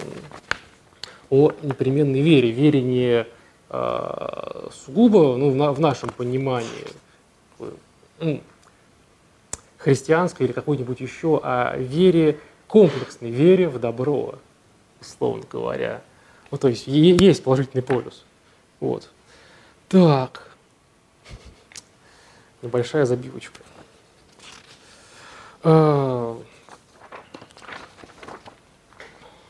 [1.63, 3.27] непременной вере, вере не
[3.71, 6.87] э, сугубо ну, в нашем понимании
[9.87, 14.35] христианской или какой-нибудь еще, а вере, комплексной вере в добро,
[15.01, 16.03] условно говоря.
[16.51, 18.25] Ну, то есть есть положительный полюс.
[18.81, 19.09] Вот.
[19.89, 20.51] Так.
[22.63, 23.61] Небольшая забивочка.
[25.63, 26.37] А,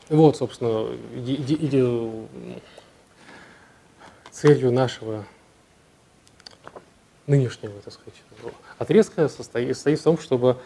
[0.09, 0.95] вот, собственно,
[4.29, 5.25] целью нашего
[7.27, 8.21] нынешнего, так сказать,
[8.77, 10.57] отрезка состоит, состоит в том, чтобы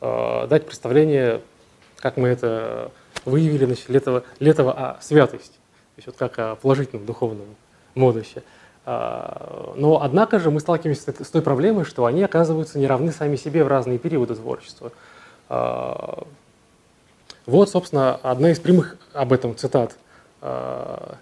[0.00, 1.40] э, дать представление,
[1.96, 2.92] как мы это
[3.24, 7.56] выявили, значит, Летова, Летова о святости, то есть вот как о положительном духовном
[7.94, 8.42] модусе.
[8.86, 13.36] А, но, однако же, мы сталкиваемся с той проблемой, что они оказываются не равны сами
[13.36, 14.92] себе в разные периоды творчества.
[15.48, 16.24] А,
[17.46, 19.96] вот, собственно, одна из прямых об этом цитат
[20.40, 21.16] а,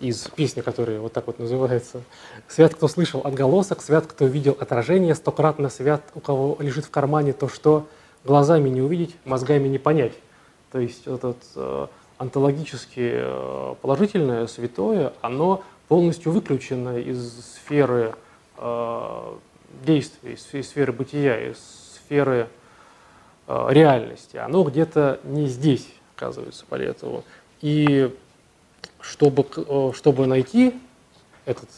[0.00, 2.02] из песни, которая вот так вот называется.
[2.46, 7.32] «Свят, кто слышал отголосок, свят, кто видел отражение, стократно свят, у кого лежит в кармане
[7.32, 7.86] то, что
[8.24, 10.12] глазами не увидеть, мозгами не понять».
[10.70, 11.86] То есть этот э,
[12.18, 18.14] онтологически э, положительное, святое, оно полностью выключено из сферы
[18.58, 19.32] э,
[19.84, 21.58] действия, из сферы бытия, из
[21.94, 22.48] сферы
[23.46, 24.36] э, реальности.
[24.36, 27.24] Оно где-то не здесь, оказывается, поэтому.
[27.60, 28.14] И
[29.00, 30.74] чтобы, э, чтобы найти
[31.44, 31.68] этот,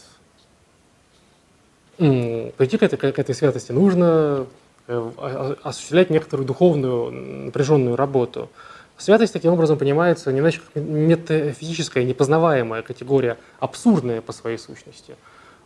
[1.97, 4.47] прийти к этой, к этой святости, нужно
[4.89, 7.11] э, осуществлять некоторую духовную
[7.47, 8.49] напряженную работу.
[8.97, 15.15] Святость таким образом понимается не иначе как метафизическая, непознаваемая категория, абсурдная по своей сущности.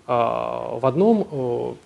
[0.07, 1.77] А, в одном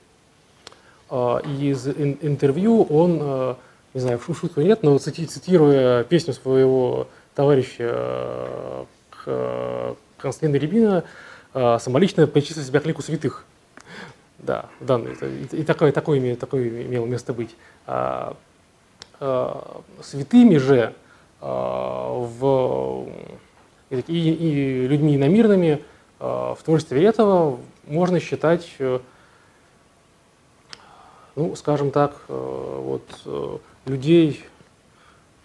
[1.10, 3.56] э, из интервью он,
[3.94, 8.86] не знаю, в шутку нет, но цитируя песню своего товарища
[9.24, 11.04] Константина Рябина
[11.54, 13.44] э, самолично причислил себя к лику святых.
[14.38, 15.16] Да, данный,
[15.50, 17.56] и, такое, такое, такое имело место быть.
[17.86, 18.36] А,
[19.18, 20.94] а, святыми же
[21.40, 23.08] а, в,
[23.90, 25.82] и, и людьми иномирными
[26.20, 29.00] а, в творчестве этого можно считать, э,
[31.34, 34.57] ну, скажем так, э, вот, людей Э,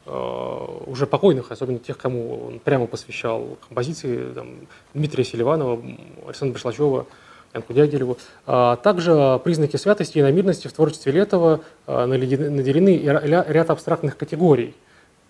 [0.05, 4.55] уже покойных, особенно тех, кому он прямо посвящал композиции, там,
[4.93, 5.81] Дмитрия Селиванова,
[6.25, 7.05] Александра Башлачева,
[7.53, 8.17] Янку Дягилеву.
[8.45, 14.75] А также признаки святости и намирности в творчестве Летова э, наделены ряд абстрактных категорий,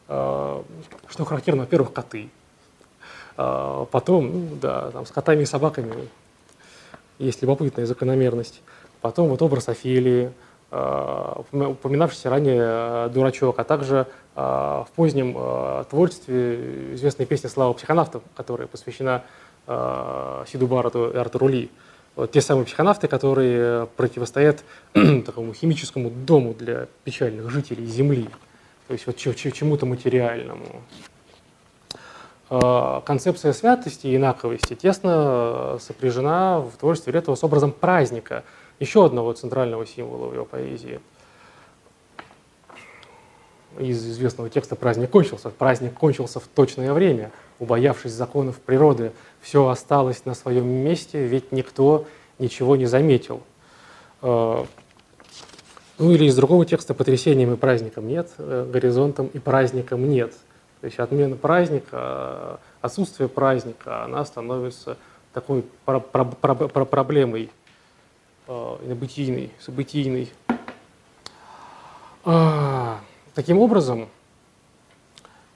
[0.08, 0.62] э,
[1.08, 2.30] что характерно, во-первых, коты.
[3.36, 6.08] Потом, ну, да, там, с котами и собаками
[7.18, 8.62] есть любопытная закономерность.
[9.02, 10.32] Потом вот образ Офелии,
[11.52, 15.38] упоминавшийся ранее Дурачок, а также а, в позднем
[15.90, 19.24] творчестве известная песня «Слава психонавтов», которая посвящена
[19.66, 21.70] Сиду Барату и Артуру Ли.
[22.16, 24.64] Вот те самые психонавты, которые противостоят
[25.26, 28.30] такому химическому дому для печальных жителей Земли,
[28.88, 30.84] то есть вот чему-то материальному.
[33.06, 38.44] Концепция святости и инаковости тесно сопряжена в творчестве Летова с образом праздника,
[38.84, 41.00] еще одного центрального символа в его поэзии–
[43.80, 45.50] из известного текста «Праздник кончился».
[45.50, 49.12] Праздник кончился в точное время, убоявшись законов природы.
[49.42, 52.06] Все осталось на своем месте, ведь никто
[52.40, 53.42] ничего не заметил.
[54.22, 54.66] Э,
[55.98, 60.34] ну или из другого текста «Потрясением и праздником нет, э, горизонтом и праздником нет».
[60.82, 64.98] То есть отмена праздника, отсутствие праздника, она становится
[65.34, 67.50] такой про про про про проблемой
[68.48, 70.32] э, бытийной, событийной.
[72.26, 73.00] А,
[73.36, 74.10] Таким образом,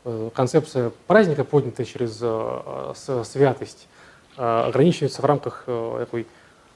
[0.04, 3.88] э, концепция праздника, поднятая через э, святость,
[4.36, 6.28] ограничивается в рамках такой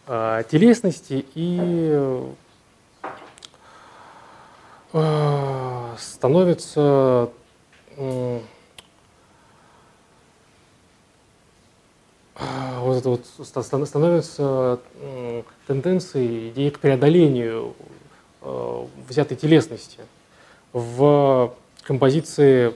[0.08, 2.34] телесности и
[5.96, 7.30] становится
[12.80, 13.26] вот это вот
[13.86, 14.80] становится
[15.68, 17.76] тенденцией идеи к преодолению
[19.08, 20.00] взятой телесности.
[20.74, 22.74] В композиции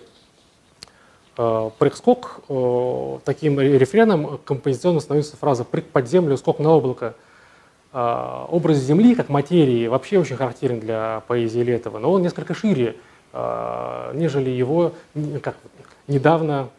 [1.37, 7.15] э, «Прыг-скок» э, таким рефреном композиционно становится фраза «прыг под землю, скок на облако».
[7.93, 12.95] Э, образ Земли как материи вообще очень характерен для поэзии Летова, но он несколько шире,
[13.33, 14.93] нежели его
[15.41, 15.57] как
[16.07, 16.69] недавно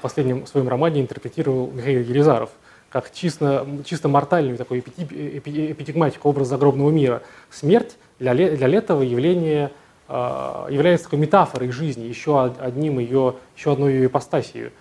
[0.00, 2.48] в последнем своем романе интерпретировал Михаил Елизаров
[2.88, 7.22] как чисто, чисто мортальную такую эпитигматику образ загробного мира.
[7.50, 9.70] Смерть для, для Летова явление
[10.08, 14.72] а, является такой метафорой жизни, еще одним ее, еще одной ее ипостасью,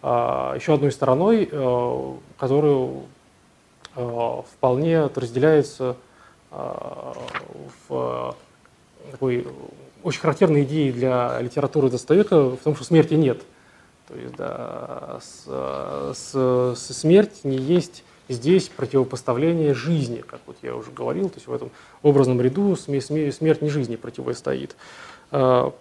[0.00, 3.02] а, еще одной стороной, э, которую
[3.96, 5.96] э, вполне разделяется
[6.52, 7.14] а,
[7.88, 8.36] в
[9.10, 9.44] такой
[10.04, 13.42] очень характерной идее для литературы Достоевского в том, что смерти нет.
[14.08, 15.44] То есть да, с,
[16.16, 21.46] с, с смерть не есть здесь противопоставление жизни, как вот я уже говорил, то есть
[21.46, 21.70] в этом
[22.02, 24.76] образном ряду смерть не жизни противостоит.
[25.30, 25.74] А,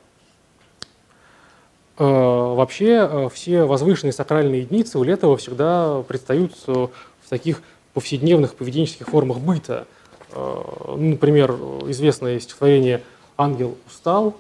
[1.98, 6.90] а, вообще а, все возвышенные сакральные единицы у Летова всегда предстают в
[7.30, 7.62] таких
[7.94, 9.88] повседневных поведенческих формах быта.
[10.34, 11.52] Ну, например,
[11.88, 13.02] известное стихотворение
[13.38, 14.36] «Ангел устал»,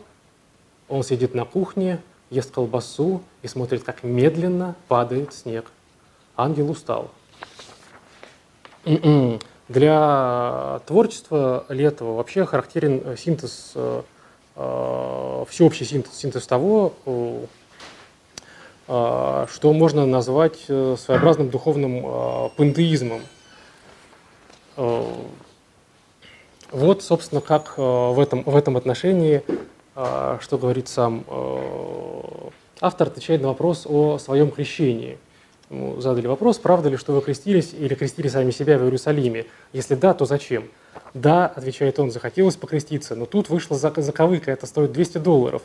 [0.89, 5.71] он сидит на кухне, ест колбасу и смотрит, как медленно падает снег.
[6.35, 7.09] Ангел устал.
[8.85, 9.39] М-м.
[9.67, 14.01] Для творчества Летова вообще характерен э, синтез, э,
[14.55, 16.93] э, всеобщий синтез, синтез того,
[18.85, 23.19] что можно назвать своеобразным духовным пантеизмом.
[24.77, 29.43] Вот, собственно, как в этом, в этом отношении,
[30.41, 31.23] что говорит сам
[32.79, 35.17] автор, отвечает на вопрос о своем крещении–
[35.69, 39.45] Ему задали вопрос, правда ли, что вы крестились или крестили сами себя в Иерусалиме?
[39.73, 40.69] Если да, то зачем?
[41.13, 45.61] Да, отвечает он, захотелось покреститься, но тут вышла заковыка, это стоит 200 долларов.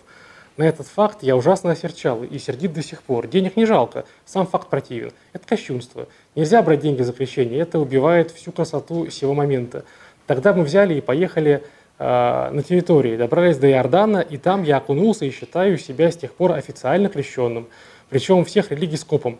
[0.56, 3.28] На этот факт я ужасно осерчал и сердит до сих пор.
[3.28, 5.12] Денег не жалко, сам факт противен.
[5.32, 6.08] Это кощунство.
[6.34, 9.84] Нельзя брать деньги за крещение, это убивает всю красоту сего момента.
[10.26, 11.62] Тогда мы взяли и поехали э,
[12.02, 16.52] на территории, добрались до Иордана, и там я окунулся и считаю себя с тех пор
[16.52, 17.68] официально крещенным.
[18.08, 19.38] Причем всех религий скопом.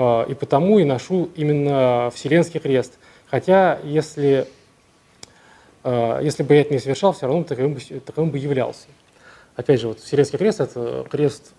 [0.00, 2.98] А, и потому и ношу именно Вселенский крест.
[3.28, 4.46] Хотя, если,
[5.82, 8.86] а, если бы я это не совершал, все равно таковым бы, таковым бы являлся.
[9.56, 11.52] Опять же, вот Вселенский крест– это крест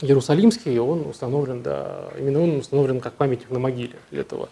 [0.00, 4.48] Иерусалимский, и он установлен, да, именно он установлен как памятник на могиле для этого.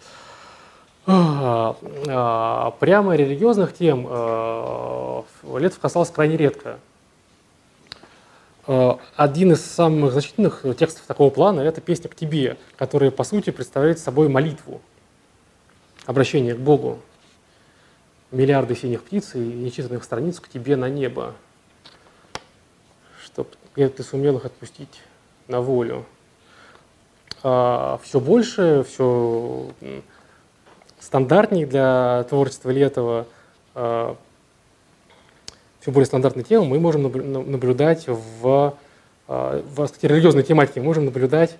[1.05, 4.01] А, прямо религиозных тем
[5.57, 6.79] Летов касался крайне редко.
[8.67, 13.97] Один из самых значительных текстов такого плана– это «Песня к тебе», которая, по сути, представляет
[13.97, 14.81] собой молитву,
[16.05, 16.99] обращение к Богу.
[18.31, 21.33] Миллиарды синих птиц и нечитанных страниц к тебе на небо,
[23.23, 25.01] чтобы ты сумел их отпустить
[25.47, 26.05] на волю.
[27.41, 29.71] А все больше, все
[31.09, 33.25] стандартнее для творчества Летова
[33.73, 34.15] а,
[35.79, 38.75] все более стандартные темы мы можем наблюдать в,
[39.27, 41.57] а, в кстати, религиозной тематике, мы можем наблюдать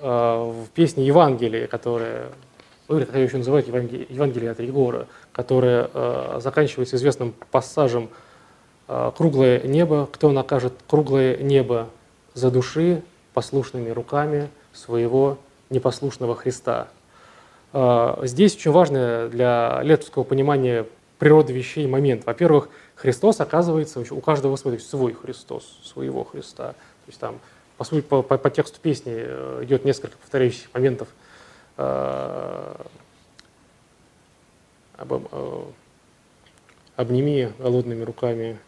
[0.00, 2.28] а, в песне Евангелия, которая,
[2.86, 8.08] ну, или еще называют, Евангелие, Евангелие от Егора, которая а, заканчивается известным пассажем
[8.86, 11.88] «Круглое небо, кто накажет круглое небо
[12.34, 15.38] за души послушными руками своего
[15.70, 16.88] непослушного Христа».
[17.72, 20.86] Здесь очень важное для летовского понимания
[21.22, 22.26] природы вещей момент.
[22.26, 26.72] Во-первых, Христос оказывается у каждого свой, то есть свой Христос, своего Христа.
[26.72, 27.38] То есть там,
[27.76, 31.08] по сути, по, по, по тексту песни э, идет несколько повторяющихся моментов
[31.76, 32.74] э,
[34.96, 35.64] об, э,
[36.96, 38.58] обними голодными руками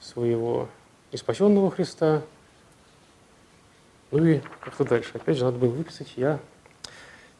[0.00, 0.68] своего
[1.12, 2.22] неспасенного Христа.
[4.10, 5.10] Ну и как-то дальше.
[5.14, 6.40] Опять же, надо было выписать, я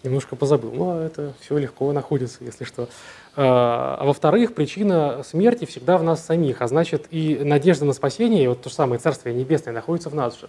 [0.05, 0.73] немножко позабыл.
[0.73, 2.89] Но это все легко находится, если что.
[3.37, 8.45] А, а во-вторых, причина смерти всегда в нас самих, а значит и надежда на спасение,
[8.45, 10.49] и вот то же самое Царствие Небесное находится в нас же.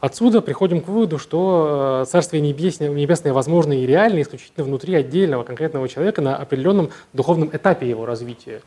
[0.00, 5.44] Отсюда приходим к выводу, что э, Царствие Небесное, Небесное возможно и реально исключительно внутри отдельного
[5.44, 8.62] конкретного человека на определенном духовном этапе его развития.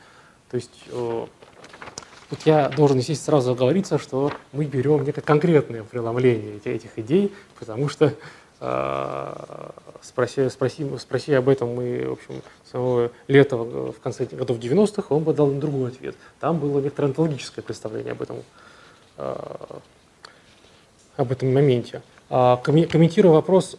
[0.51, 1.25] То есть э,
[2.29, 7.89] тут я должен, здесь сразу оговориться, что мы берем некое конкретное преломление этих идей, потому
[7.89, 8.13] что
[10.03, 15.23] Спроси, спроси, спроси об этом мы, в общем, самого Летова в конце годов 90-х, он
[15.23, 16.15] бы дал другой ответ.
[16.41, 18.43] Там было некоторое антологическое представление об этом,
[21.15, 22.01] об этом моменте.
[22.27, 23.77] Комментируя вопрос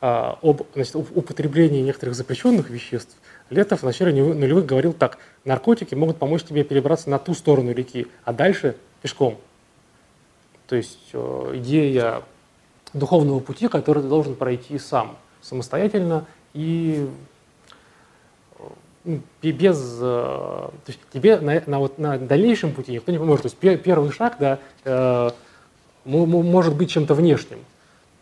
[0.00, 3.16] об значит, употреблении некоторых запрещенных веществ,
[3.50, 8.06] Летов в начале нулевых говорил так, наркотики могут помочь тебе перебраться на ту сторону реки,
[8.24, 9.38] а дальше пешком.
[10.66, 12.22] То есть э, идея
[12.92, 17.08] духовного пути, который ты должен пройти сам, самостоятельно и
[19.04, 23.42] э, без, э, то есть тебе на, на, вот, на дальнейшем пути никто не поможет.
[23.42, 25.30] То есть первый шаг, да, э,
[26.04, 27.58] может быть чем-то внешним.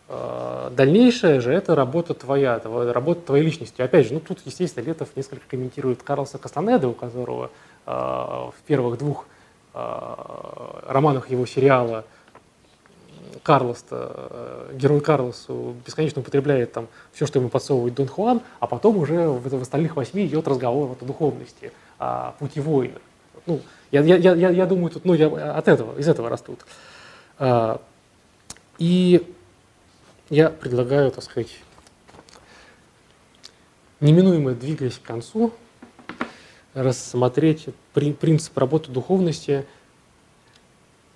[0.07, 3.81] Э, дальнейшее же это работа твоя, работа твоей личности.
[3.81, 7.49] Опять же, ну тут, естественно, Летов несколько комментирует Карлса Кастанеда, у которого
[7.85, 9.25] э, в первых двух
[9.73, 9.79] э,
[10.87, 12.05] романах его сериала
[13.45, 13.85] Карлос,
[14.73, 19.47] герой Карлосу бесконечно употребляет там все, что ему подсовывает Дон Хуан, а потом уже в,
[19.47, 22.99] в остальных восьми идет разговор вот о духовности, о пути воина.
[23.45, 26.65] Ну, я, я, я, я думаю, тут, ну, я от этого, из этого растут.
[28.79, 29.33] И
[30.31, 31.59] я предлагаю, так сказать,
[33.99, 35.53] неминуемо двигаясь к концу,
[36.73, 39.67] рассмотреть принцип работы духовности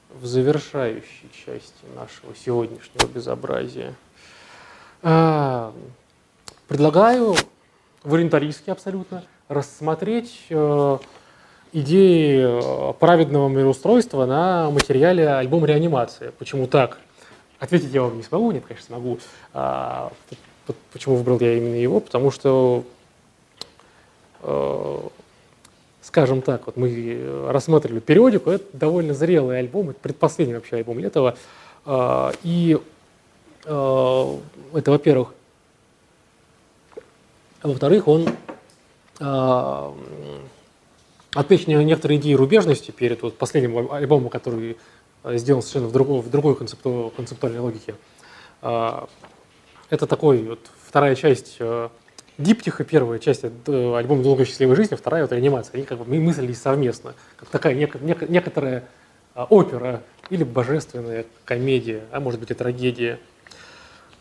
[0.10, 3.94] в завершающей части нашего сегодняшнего безобразия.
[5.02, 5.74] А,
[6.68, 7.36] предлагаю
[8.04, 10.98] волонтаристски абсолютно рассмотреть э,
[11.74, 16.32] идеи праведного мироустройства на материале альбома «Реанимация».
[16.32, 17.00] Почему так?
[17.60, 19.20] Ответить я вам не смогу, нет, конечно, смогу.
[19.54, 20.12] А,
[20.94, 22.00] почему выбрал я именно его?
[22.00, 22.84] Потому что,
[24.42, 25.00] э,
[26.10, 31.38] скажем так, вот мы рассматривали периодику, это довольно зрелый альбом, это предпоследний вообще альбом Летова.
[31.86, 32.78] А, и
[33.66, 34.38] э,
[34.74, 35.34] это, во-первых.
[37.62, 38.30] А во-вторых, он
[39.20, 39.94] а,
[41.34, 44.78] отмечен некоторые идеи рубежности перед вот последним альбомом, который
[45.24, 47.96] Э, сделан совершенно в другой, в другой концепту, концептуальной логике.
[48.62, 49.08] А,
[49.90, 51.90] это такой вот вторая часть э,
[52.40, 55.76] диптиха, первая часть э, альбома «Долгой счастливой жизни», вторая вот реанимация.
[55.76, 58.86] Они как бы мыслились совместно, как такая нек- нек- некоторая
[59.36, 63.20] а, опера или божественная комедия, а может быть и трагедия.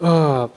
[0.00, 0.50] А,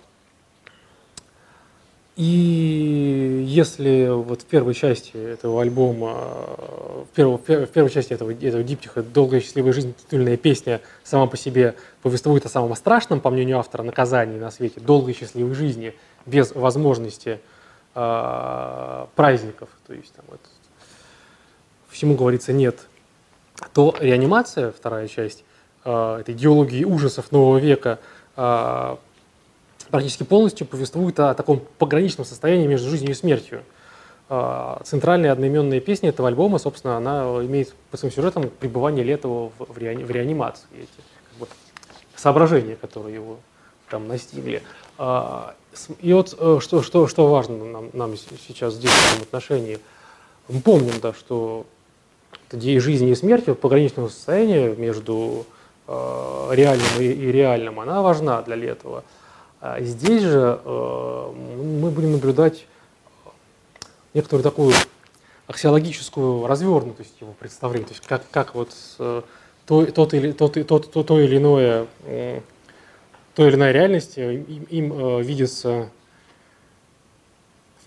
[2.18, 8.64] и если вот в первой части этого альбома, в, первой, в первой части этого, этого
[8.64, 13.60] диптиха «Долгая счастливая жизнь» титульная песня сама по себе повествует о самом страшном, по мнению
[13.60, 15.94] автора, наказании на свете, долгой счастливой жизни,
[16.26, 17.40] без возможности
[17.96, 20.42] э, праздников, то есть там, вот,
[21.90, 22.88] всему говорится «нет»,
[23.74, 25.44] то реанимация, вторая часть
[25.86, 28.00] э, этой идеологии ужасов нового века,
[28.36, 28.96] э,
[29.92, 33.64] практически полностью повествует о таком пограничном состоянии между жизнью и смертью.
[34.30, 39.74] А, центральная одноименная песня этого альбома, собственно, она имеет по своим сюжетам пребывание Летова в,
[39.74, 40.68] в, реани, в реанимации.
[40.74, 40.88] Эти
[41.30, 41.48] как бы,
[42.16, 43.40] соображения, которые его
[43.90, 44.64] там настигли.
[46.02, 49.80] И вот э, что, что, что важно нам, нам сейчас здесь в этом отношении.
[50.50, 51.66] Мы помним, да, что
[52.52, 55.46] идея жизни и смерти, пограничного состояния между
[55.88, 59.04] э, реальным и, и реальным, она важна для Летова.
[59.62, 61.32] А здесь же э,
[61.82, 62.66] мы будем наблюдать
[64.14, 64.74] некоторую такую
[65.48, 68.70] аксиологическую развернутость его представления, то есть как, как вот
[69.00, 69.22] э,
[69.66, 71.86] то, тот или, тот, тот, то, то или иное,
[73.36, 75.90] то или иная реальность им, им э, видится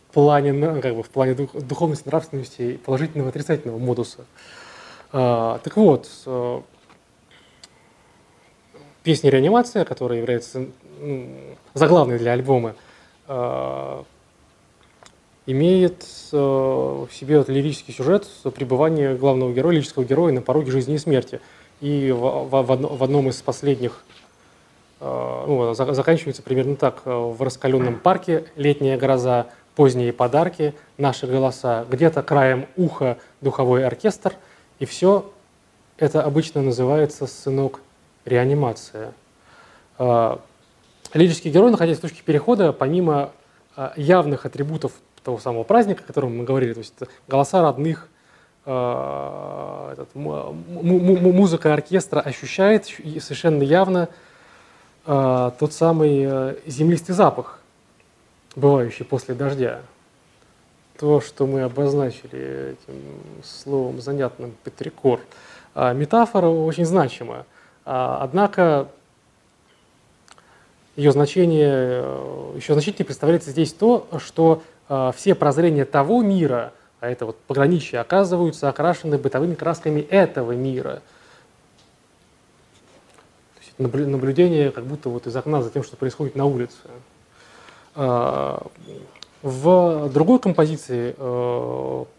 [0.09, 4.25] в плане, как бы, в плане духовности, нравственности положительного и отрицательного модуса.
[5.13, 6.09] А, так вот,
[9.03, 10.67] песня «Реанимация», которая является
[11.75, 12.75] заглавный для альбома,
[13.29, 14.03] э,
[15.47, 20.95] имеет э, в себе вот лирический сюжет пребывания главного героя, лирического героя на пороге жизни
[20.95, 21.41] и смерти.
[21.81, 24.24] И в, в, в одном из последних э,
[25.01, 27.03] ну, заканчивается примерно так.
[27.05, 34.35] В раскаленном парке летняя гроза, поздние подарки, наши голоса, где-то краем уха духовой оркестр,
[34.79, 35.31] и все
[35.99, 37.81] это обычно называется, сынок,
[38.25, 39.13] реанимация.
[41.15, 43.31] Лирический герой, находясь в точке перехода, помимо
[43.77, 44.93] а, явных атрибутов
[45.23, 46.95] того самого праздника, о котором мы говорили, то есть
[47.29, 48.09] голоса родных,
[48.67, 54.09] а, этот, музыка оркестра ощущает совершенно явно
[55.07, 57.61] а, тот самый землистый запах,
[58.57, 59.81] бывающий после дождя.
[60.99, 63.03] То, что мы обозначили этим
[63.43, 65.21] словом занятным петрикор.
[65.75, 67.47] Метафора очень значима.
[67.85, 68.89] Однако
[70.95, 72.05] ее значение,
[72.55, 74.63] еще значительнее представляется здесь то, что
[75.17, 81.03] все прозрения того мира, а это вот пограничье, оказываются окрашены бытовыми красками этого мира.
[83.79, 86.77] Наблюдение как будто вот из окна за тем, что происходит на улице.
[87.95, 88.71] В
[90.13, 91.15] другой композиции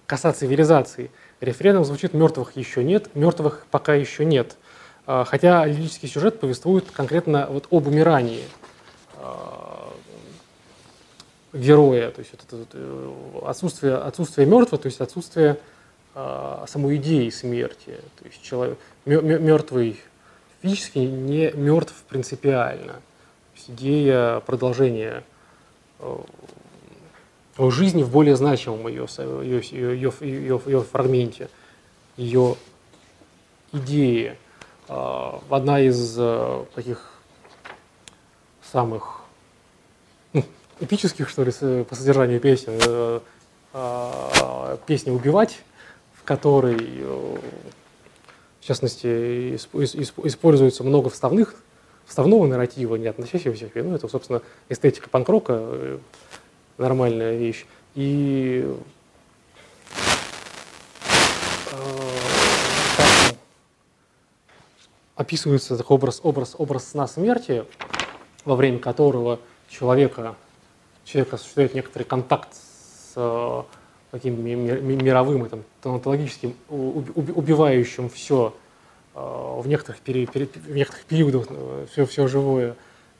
[0.05, 4.57] «Коса цивилизации» рефреном звучит «мертвых еще нет», «мертвых пока еще нет».
[5.07, 8.43] А, хотя лирический сюжет повествует конкретно вот об умирании
[9.17, 9.93] а,
[11.53, 13.13] героя, то есть это, э,
[13.45, 15.57] отсутствие, отсутствие мертвого, то есть отсутствие
[16.15, 17.99] а, самой идеи смерти.
[18.19, 20.01] То есть человек, мертвый
[20.61, 23.01] физически не мертв принципиально.
[23.67, 25.23] Идея продолжения
[25.99, 26.17] э,
[27.57, 31.49] жизни в более значимом ее, ее, ее, ее, ее фрагменте,
[32.17, 32.55] ее
[33.71, 34.37] идеи.
[34.87, 37.11] А, одна из э, таких
[38.71, 39.21] самых
[40.33, 40.43] ну,
[40.79, 42.77] эпических, что ли, по содержанию песен,
[43.73, 45.59] э, песня «Убивать»,
[46.13, 46.77] в которой,
[48.65, 51.53] в частности, используется много вставных,
[52.07, 55.99] вставного нарратива, не относящегося к ну, это, собственно, эстетика панк-рока,
[56.79, 57.67] нормальная вещь.
[57.93, 58.67] И
[65.15, 67.65] описывается такой образ, образ, образ сна смерти,
[68.45, 69.39] во время которого
[69.69, 70.35] человека,
[71.03, 73.63] человек осуществляет некоторый контакт с э,
[74.15, 78.53] таким мировым и там, тонатологическим, убивающим все
[79.13, 81.47] э, в некоторых, пери, пери, в некоторых периодах
[81.91, 82.75] все, э, все живое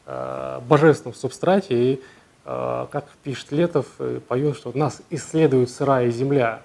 [0.06, 1.94] божественном субстрате.
[1.94, 2.02] И,
[2.44, 3.88] как пишет Летов,
[4.28, 6.62] поет, что нас исследует сырая земля.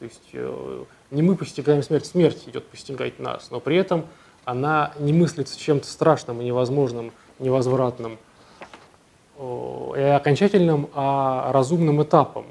[0.00, 0.34] То есть
[1.12, 4.06] не мы постигаем смерть, смерть идет постигать нас, но при этом
[4.44, 8.18] она не мыслится чем-то страшным и невозможным, невозвратным
[9.38, 12.46] и окончательным, а разумным этапом.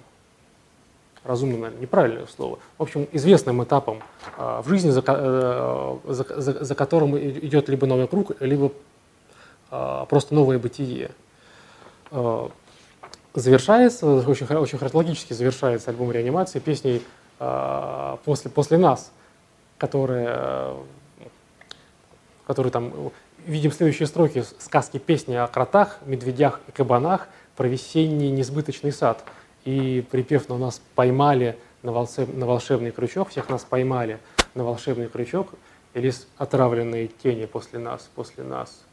[1.24, 2.60] Разумным, наверное, неправильное слово.
[2.78, 4.02] В общем, известным этапом
[4.38, 8.72] а, в жизни, за, э, за, за, за которым идет либо новый круг, либо
[9.72, 11.12] а, просто новое бытие.
[12.12, 12.52] А,
[13.34, 17.02] завершается, очень, очень хронологически завершается альбом реанимации песней
[17.40, 19.12] «После, «После нас»,
[19.80, 20.76] которая
[22.46, 23.12] который там,
[23.46, 29.24] видим следующие строки сказки песни о кротах, медведях и кабанах про весенний несбыточный сад.
[29.66, 34.20] И припев «Но нас поймали на, волшеб, на волшебный крючок», всех нас поймали
[34.56, 35.50] на волшебный крючок,
[35.94, 38.84] или отравленные тени после нас, после нас.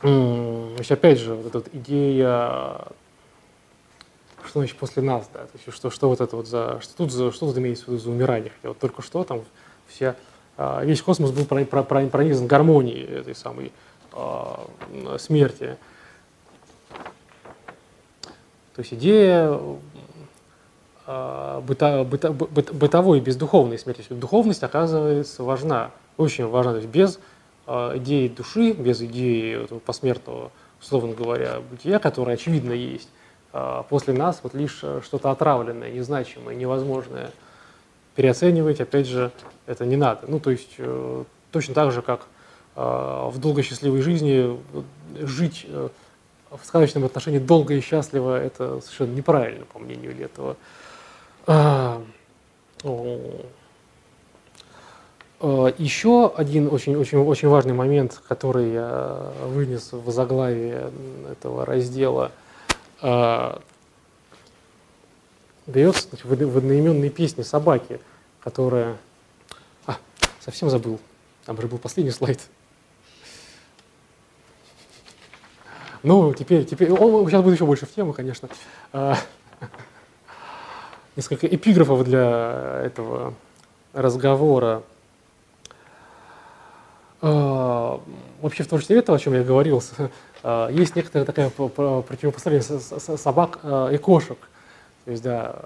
[0.00, 2.86] То есть, опять же, вот эта вот идея,
[4.44, 7.12] что значит после нас, да, то есть, что, что вот это вот за, что тут,
[7.12, 9.42] за, что тут имеется в виду за умирание, хотя вот только что там
[9.86, 10.16] все
[10.56, 13.72] а, весь космос был пронизан гармонией этой самой
[14.12, 14.66] а,
[15.18, 15.76] смерти.
[18.74, 19.58] То есть идея
[21.06, 24.04] а, быта, быта, бытовой бездуховной смерти.
[24.10, 26.72] Духовность оказывается важна, очень важна.
[26.72, 27.18] То есть без
[27.94, 30.50] идеи души, без идеи посмертного,
[30.80, 33.08] условно говоря, бытия, которое очевидно есть,
[33.88, 37.30] после нас вот лишь что-то отравленное, незначимое, невозможное–
[38.14, 39.30] переоценивать, опять же,
[39.66, 40.22] это не надо.
[40.28, 42.22] Ну, то есть э, точно так же, как
[42.76, 44.58] э, в долгой счастливой жизни
[45.20, 45.88] жить э,
[46.60, 50.56] в сказочном отношении долго и счастливо, это совершенно неправильно, по мнению Летова.
[51.46, 52.02] А,
[55.78, 60.92] еще один очень, очень, очень важный момент, который я вынес в заглавие
[61.30, 62.30] этого раздела,
[65.66, 68.00] дается значит, в одноименной песне «Собаки»,
[68.40, 68.96] которая...
[69.86, 69.96] А,
[70.40, 71.00] совсем забыл.
[71.44, 72.40] Там же был последний слайд.
[76.02, 78.48] Ну, теперь, теперь, он сейчас будет еще больше в тему, конечно.
[78.92, 79.16] А,
[81.16, 83.34] несколько эпиграфов для этого
[83.92, 84.82] разговора.
[87.20, 88.00] А,
[88.40, 89.80] вообще в творчестве этого, о чем я говорил,
[90.42, 92.80] а, есть некоторая такая противопоставление
[93.16, 93.60] собак
[93.92, 94.38] и кошек.
[95.04, 95.56] То есть, да,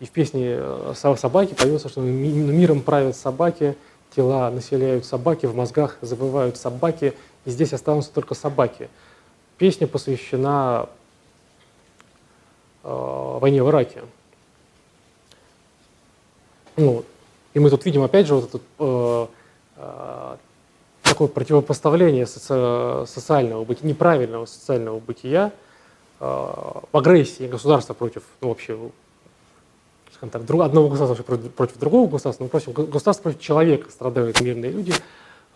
[0.00, 0.58] и в песне
[0.94, 3.76] собаки поется, что миром правят собаки,
[4.14, 7.14] тела населяют собаки, в мозгах забывают собаки,
[7.44, 8.88] и здесь останутся только собаки.
[9.58, 10.88] Песня посвящена
[12.82, 14.02] э, войне в Ираке.
[16.76, 17.04] Ну,
[17.52, 19.26] и мы тут видим опять же вот это э,
[19.76, 20.36] э,
[21.02, 25.52] такое противопоставление соци социального бытия, неправильного социального бытия,
[26.20, 28.78] в агрессии государства против, ну, вообще,
[30.12, 34.70] скажем так, одного государства против, против другого государства, ну, против государства против человека страдают мирные
[34.70, 34.92] люди,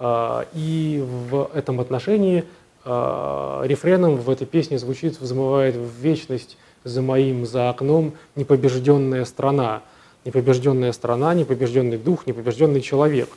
[0.01, 2.45] И в этом отношении
[2.85, 9.83] рефреном в этой песне звучит «Взмывает в вечность за моим, за окном непобежденная страна».
[10.25, 13.29] Непобежденная страна, непобежденный дух, непобежденный человек.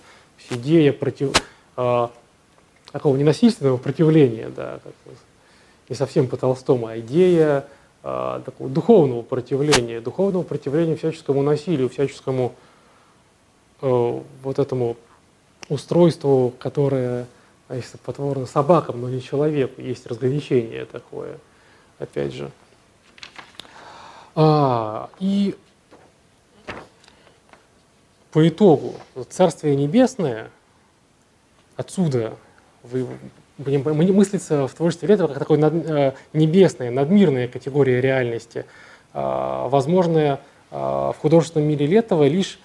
[0.49, 1.33] Идея против,
[1.75, 4.93] такого ненасильственного противления, да, как,
[5.89, 7.65] не совсем по Толстому, а идея
[8.01, 12.53] такого духовного противления, духовного противления всяческому насилию, всяческому
[13.81, 14.95] э, вот этому
[15.69, 17.27] устройству, которое,
[17.69, 21.37] если потворно собакам, но не человеку, есть разграничение такое,
[21.99, 22.51] опять же.
[24.35, 25.55] А, и
[28.31, 28.93] по итогу
[29.29, 30.51] Царствие Небесное
[31.75, 32.35] отсюда
[32.83, 33.07] вы
[33.57, 38.65] мыслится в творчестве Летова как такой над, э, небесная, надмирная категория реальности,
[39.13, 40.39] э, возможная
[40.69, 42.59] э, в художественном мире Летова лишь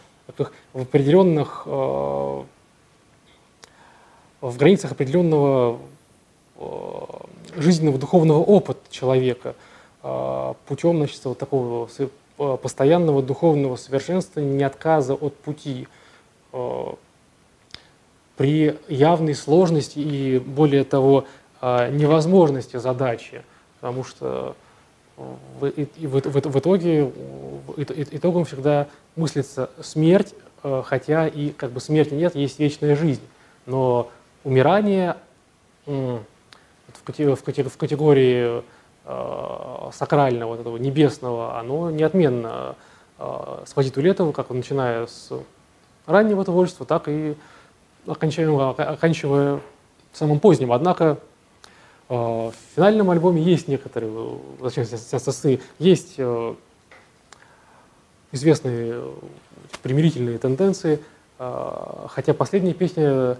[0.72, 1.66] в определенных,
[4.42, 5.78] в границах определенного
[7.56, 9.54] жизненного духовного опыта человека,
[10.66, 11.88] путем значит, вот такого
[12.56, 15.86] постоянного духовного совершенствования, не отказа от пути
[18.36, 21.24] при явной сложности и, более того,
[21.60, 23.42] невозможности задачи,
[23.80, 24.56] потому что
[25.16, 25.70] в, в,
[26.00, 27.12] в, в итоге
[27.76, 30.34] итогом всегда мыслится смерть,
[30.84, 33.22] хотя и как бы смерти нет, есть вечная жизнь.
[33.66, 34.10] Но
[34.44, 35.16] умирание
[35.86, 36.22] в
[37.76, 38.62] категории
[39.04, 42.76] а, сакрального, вот этого небесного, оно неотменно
[43.66, 45.30] сквозит у Летова, как начиная с
[46.06, 47.36] раннего творчества, так и
[48.06, 49.60] оканчивая, оканчивая
[50.12, 50.72] самым поздним.
[50.72, 51.18] Однако
[52.08, 56.54] э, в финальном альбоме есть некоторые, зачем сосцы, есть э,
[58.32, 59.12] известные э,
[59.82, 61.00] примирительные тенденции,
[61.38, 63.36] хотя последняя песня,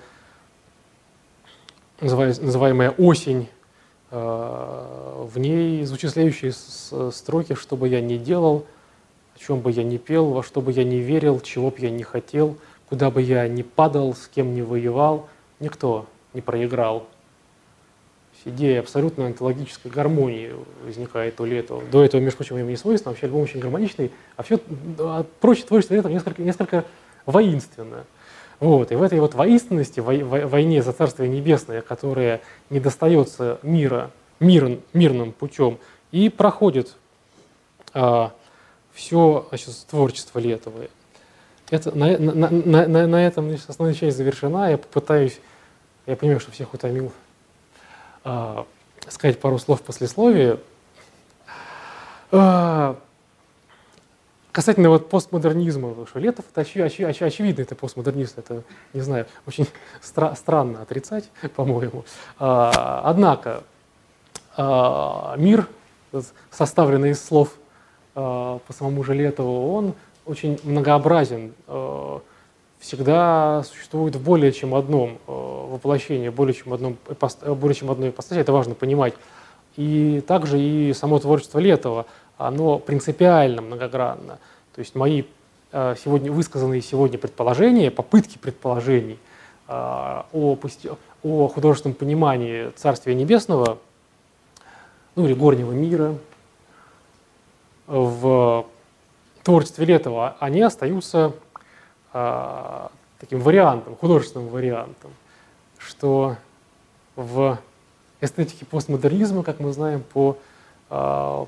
[2.02, 3.48] называемая «Осень»,
[4.10, 6.14] в ней звучат
[7.14, 8.66] строки, что бы я ни делал,
[9.34, 11.90] о чем бы я ни пел, во что бы я ни верил, чего бы я
[11.90, 12.56] ни хотел–
[12.92, 15.26] Куда бы я ни падал, с кем ни воевал,
[15.60, 17.06] никто не проиграл.
[18.44, 20.50] Идея абсолютно антологической гармонии
[20.84, 21.82] возникает у Летова.
[21.90, 24.60] До этого, между прочим, ему не свойственно, вообще альбом очень гармоничный, а все
[24.98, 26.84] а прочее творчество Летова несколько, несколько
[27.24, 28.04] воинственно.
[28.62, 28.92] Вот.
[28.92, 32.40] И в этой вот воинственности, войне за Царствие Небесное, которая
[32.70, 35.78] не достается мира, мир, мирным путем,
[36.12, 36.94] и проходит
[37.92, 38.32] а,
[38.92, 40.84] все значит, творчество Летова.
[41.70, 44.70] Это, на, на, на, на, на этом основная часть завершена.
[44.70, 45.40] Я попытаюсь,
[46.06, 47.10] я понимаю, что всех утомил,
[48.22, 48.64] а,
[49.08, 50.60] сказать пару слов послесловия.
[52.30, 52.96] А,
[54.52, 59.26] касательно вот постмодернизма, что Летов это очи, очи, очи, очевидно, это постмодернист, это, не знаю,
[59.46, 59.66] очень
[60.02, 62.04] стра- странно отрицать, по-моему.
[62.38, 63.64] А, однако
[64.56, 65.66] а, мир,
[66.50, 67.54] составленный из слов
[68.14, 69.94] а, по самому же Летову, он
[70.24, 72.18] очень многообразен, э,
[72.78, 76.96] всегда существует в более чем одном э, воплощении, более чем, одном,
[77.44, 79.14] более чем одной ипостаси, это важно понимать.
[79.76, 82.06] И также и само творчество Летова,
[82.46, 84.38] оно принципиально многогранно.
[84.74, 85.24] То есть мои
[85.72, 89.18] э, сегодня высказанные сегодня предположения, попытки предположений
[89.68, 90.26] о,
[91.22, 93.78] о художественном понимании Царствия Небесного,
[95.14, 96.14] ну или горнего мира,
[97.86, 98.66] в
[99.42, 101.32] творчестве Летова, они остаются
[102.12, 102.88] э,
[103.18, 105.10] таким вариантом, художественным вариантом,
[105.78, 106.36] что
[107.16, 107.58] в
[108.20, 110.38] эстетике постмодернизма, как мы знаем, по,
[110.90, 111.46] э,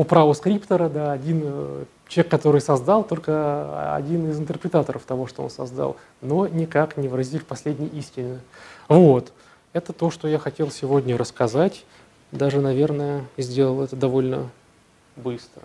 [0.00, 5.42] по праву скриптора, да, один э, человек, который создал, только один из интерпретаторов того, что
[5.42, 8.40] он создал, но никак не выразитель последней истины.
[8.88, 9.30] Вот.
[9.74, 11.84] Это то, что я хотел сегодня рассказать.
[12.32, 14.48] Даже, наверное, сделал это довольно
[15.16, 15.64] быстро.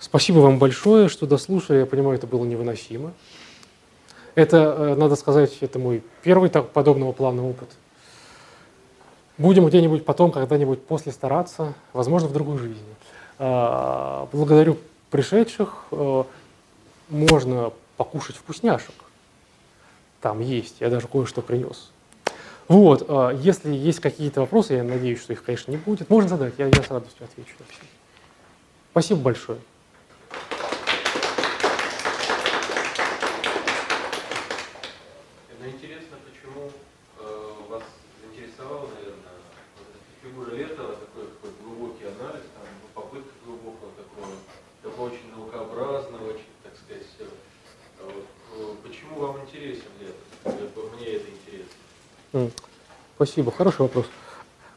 [0.00, 1.78] Спасибо вам большое, что дослушали.
[1.78, 3.12] Я понимаю, это было невыносимо.
[4.34, 7.68] Это, э, надо сказать, это мой первый так, подобного плана опыт.
[9.40, 12.94] Будем где-нибудь потом, когда-нибудь после стараться, возможно, в другой жизни.
[13.38, 14.76] А, благодарю
[15.10, 15.86] пришедших.
[15.92, 16.24] Э,
[17.08, 18.94] можно покушать вкусняшек.
[20.20, 21.90] Там есть, я даже кое-что принес.
[22.68, 26.52] Вот, э, если есть какие-то вопросы, я надеюсь, что их, конечно, не будет, можно задать,
[26.58, 27.86] я, я с радостью отвечу все.
[28.90, 29.58] Спасибо большое.
[45.00, 47.06] очень наукообразно, очень, так сказать,
[48.56, 49.90] вот, почему вам интересно
[53.22, 54.06] Спасибо, хороший вопрос.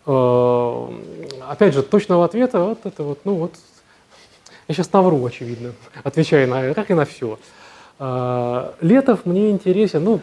[0.06, 3.54] Э, опять же, точного ответа, вот это вот, ну вот,
[4.68, 5.72] я сейчас навру, очевидно,
[6.04, 7.40] отвечая на, как и на все.
[8.00, 10.20] Э, Летов мне интересен, ну,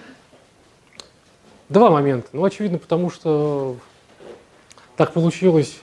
[1.70, 2.28] два момента.
[2.34, 3.76] Ну, очевидно, потому что
[4.98, 5.80] так получилось,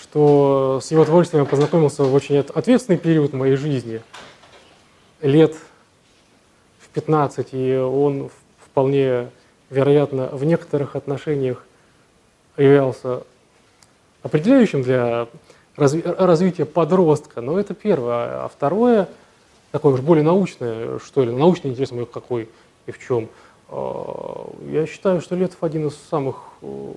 [0.00, 4.00] что с его творчеством я познакомился в очень ответственный период моей жизни.
[5.22, 5.56] Лет
[6.78, 8.30] в 15, и он
[8.64, 9.28] вполне
[9.72, 11.64] вероятно, в некоторых отношениях
[12.58, 13.22] являлся
[14.22, 15.26] определяющим для
[15.76, 17.40] разви развития подростка.
[17.40, 18.44] Но это первое.
[18.44, 19.08] А второе,
[19.70, 22.50] такое уж более научное, что ли, научный интерес мой какой
[22.86, 23.30] и в чем.
[23.68, 26.92] А, я считаю, что Летов один из самых э,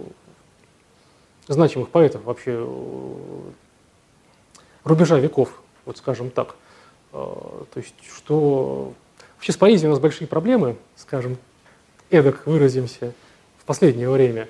[1.48, 3.42] значимых поэтов вообще э,
[4.84, 6.56] рубежа веков, вот скажем так.
[7.14, 8.92] А, то есть, что
[9.38, 11.38] вообще с поэзией у нас большие проблемы, скажем
[12.16, 13.14] эдак выразимся,
[13.60, 14.48] в последнее время.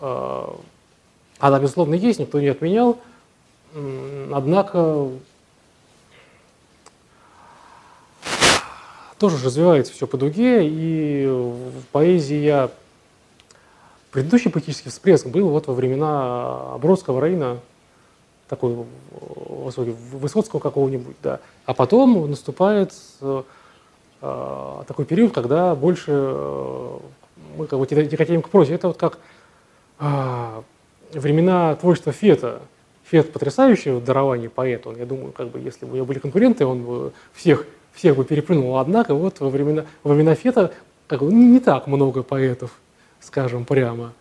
[0.00, 0.58] А,
[1.38, 2.98] она, безусловно, есть, никто не отменял.
[4.32, 5.10] Однако
[9.18, 12.70] тоже развивается все по дуге, и в поэзии я...
[14.10, 17.60] Предыдущий поэтический всплеск был вот во времена Бродского района,
[18.48, 18.86] такой
[20.12, 21.40] Высоцкого какого-нибудь, да.
[21.66, 23.42] А потом наступает Э,
[24.20, 26.98] такой период, когда больше э,
[27.56, 28.74] мы как бы тяготеем к прозе.
[28.74, 29.18] Это вот как
[30.00, 30.62] э,
[31.12, 32.62] времена творчества Фета.
[33.04, 34.88] Фет потрясающий в даровании поэта.
[34.88, 38.16] Он, я думаю, как бы, если бы у него были конкуренты, он бы всех, всех
[38.16, 38.78] бы переплюнул.
[38.78, 40.72] Однако вот во времена, во времена Фета
[41.06, 42.72] как бы, не, так много поэтов,
[43.20, 44.12] скажем прямо.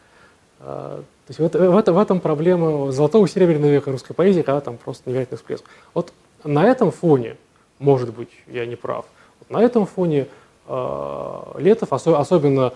[0.59, 4.77] То есть в, в, в этом проблема золотого и серебряного века русской поэзии, когда там
[4.77, 5.65] просто невероятный всплеск.
[5.95, 6.13] Вот
[6.43, 7.37] на этом фоне,
[7.79, 9.05] может быть, я не прав,
[9.49, 10.27] на этом фоне
[10.67, 12.73] э, Летов, особенно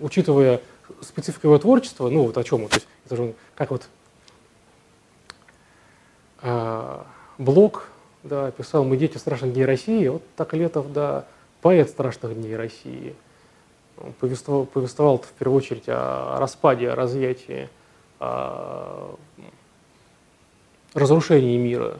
[0.00, 0.60] учитывая
[1.00, 3.88] специфику его творчества, ну вот о чем, то есть это же как вот
[6.42, 6.98] э,
[7.38, 7.88] Блок,
[8.22, 11.24] да, писал «Мы дети страшных дней России», вот так Летов, да,
[11.60, 13.14] поэт страшных дней России.
[13.96, 17.68] Он повествовал, повествовал в первую очередь о распаде, о разъятии,
[18.20, 19.16] о
[20.94, 21.98] разрушении мира.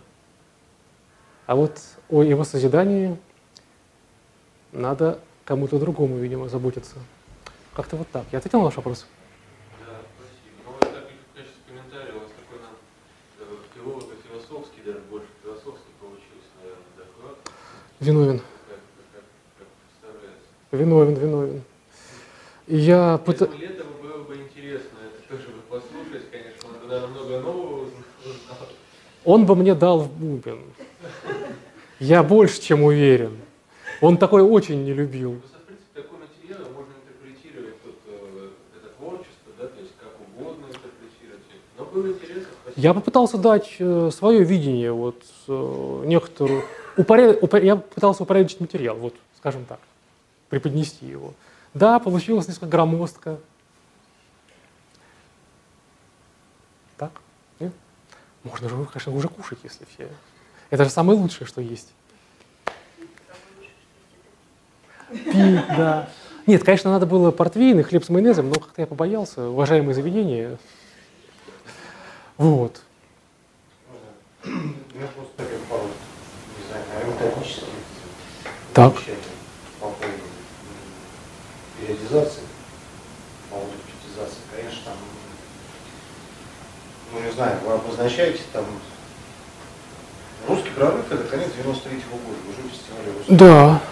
[1.46, 1.78] А вот
[2.08, 3.16] о его созидании
[4.72, 6.96] надо кому-то другому, видимо, заботиться.
[7.74, 8.24] Как-то вот так.
[8.32, 9.06] Я ответил на ваш вопрос?
[9.86, 10.62] Да, спасибо.
[10.64, 12.74] Ну, вот так в качестве комментария у вас такой нам
[13.40, 17.36] э, филолого-философский, даже больше философский получился, наверное, доклад.
[18.00, 18.38] Виновен.
[18.38, 18.80] Как,
[19.14, 19.24] как,
[19.58, 20.48] как представляется.
[20.72, 21.62] Виновен, виновен.
[22.66, 23.58] Я пытаюсь...
[23.58, 28.68] Летом было бы интересно это тоже бы послушать, конечно, он бы, наверное, много нового узнал.
[29.24, 30.60] Он бы мне дал в бубен.
[32.00, 33.38] Я больше чем уверен.
[34.00, 35.40] Он такой очень не любил.
[37.82, 38.48] тут, э.
[42.76, 46.64] Я попытался дать э, свое видение, вот э, некоторую,
[46.96, 47.42] упоряд...
[47.42, 47.60] упор...
[47.62, 49.80] я пытался упорядочить материал, вот, скажем так,
[50.48, 51.34] преподнести его.
[51.74, 53.40] Да, получилось несколько громоздко.
[56.96, 57.12] Так?
[57.58, 57.72] Нет?
[58.44, 60.08] Можно же, конечно, уже кушать, если все.
[60.70, 61.92] Это же самое лучшее, что есть.
[65.10, 66.08] Пить, да.
[66.46, 70.56] Нет, конечно, надо было портвейн и хлеб с майонезом, но как-то я побоялся, уважаемые заведения.
[72.38, 72.80] Вот.
[74.44, 77.64] У меня просто такой пару, не знаю, наверное, технических
[78.72, 78.94] так.
[79.80, 80.12] по поводу
[81.78, 82.42] периодизации,
[83.50, 84.40] по поводу периодизации.
[84.56, 84.96] Конечно, там,
[87.12, 88.64] ну не знаю, вы обозначаете там
[90.48, 93.36] русский прорыв, это конец 93-го года, уже в фестивале русского.
[93.36, 93.82] Да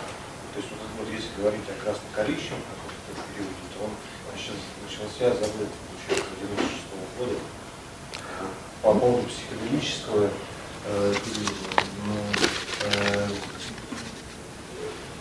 [1.47, 3.95] говорить о красно-коричневом каком-то периоде, то он
[4.83, 7.39] начался забыт получается 96 -го года.
[8.83, 10.29] По поводу психоделического
[10.87, 11.15] э,
[12.05, 12.19] ну,
[12.83, 13.29] э,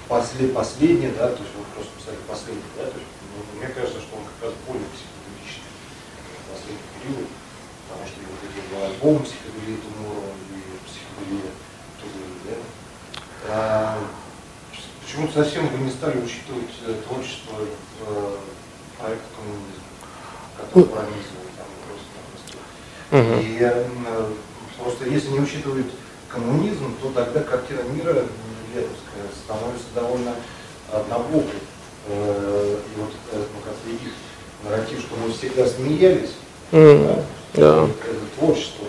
[0.07, 4.01] после, последний, да, то есть вы просто писали последний, да, то есть, ну, мне кажется,
[4.01, 5.69] что он как раз более психоделический
[6.49, 7.29] последний период,
[7.85, 10.57] потому что вот эти два альбома психоделии Тумора и
[10.89, 11.53] психоделия
[12.01, 12.57] Тузы, да,
[13.47, 14.24] а,
[15.15, 18.35] Почему совсем вы не стали учитывать э, творчество э,
[18.99, 19.87] проекта коммунизма,
[20.57, 23.41] который пронизывал там просто-напросто?
[23.41, 23.85] И э,
[24.77, 25.85] просто если не учитывать
[26.27, 28.25] коммунизм, то тогда картина мира
[28.73, 30.35] летовская становится довольно
[30.91, 31.61] однобокой.
[32.09, 34.11] И вот ну, как их
[34.65, 36.33] нарратив, что мы всегда смеялись,
[36.71, 37.23] mm.
[37.53, 37.83] да, да.
[37.85, 38.85] это творчество,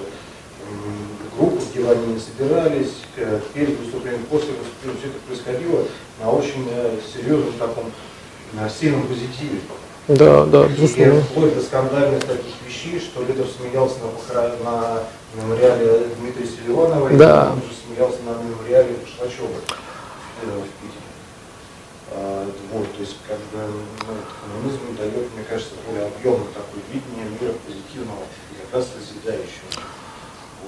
[1.37, 2.93] группы, где они не собирались,
[3.55, 5.85] перед выступлением, после выступления, все это происходило
[6.21, 7.85] на очень э, серьезном таком
[8.53, 9.61] на сильном позитиве.
[10.09, 11.21] Да, да, И безусловно.
[11.23, 14.53] вплоть до скандальных таких вещей, что Лидов смеялся на, похорон...
[14.63, 15.03] на
[15.35, 17.47] мемориале Дмитрия Селиванова, Да.
[17.47, 21.03] и он же смеялся на мемориале Башлачева э, в Питере.
[22.13, 23.67] А, вот, то есть, как бы,
[24.07, 28.23] ну, коммунизм дает, мне кажется, более объемное такое видение мира позитивного
[28.53, 29.83] и как раз созидающего.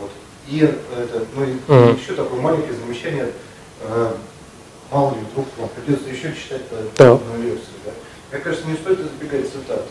[0.01, 0.11] Вот.
[0.49, 1.97] И, это, ну, и, Мгм.
[2.01, 3.33] еще такое маленькое замечание.
[3.83, 4.15] Э,
[4.91, 6.63] мало ли, вдруг вам придется еще читать
[6.97, 7.13] Да.
[7.13, 7.77] одну лекцию.
[7.85, 7.93] Да?
[8.33, 9.85] Мне кажется, не стоит избегать цитат.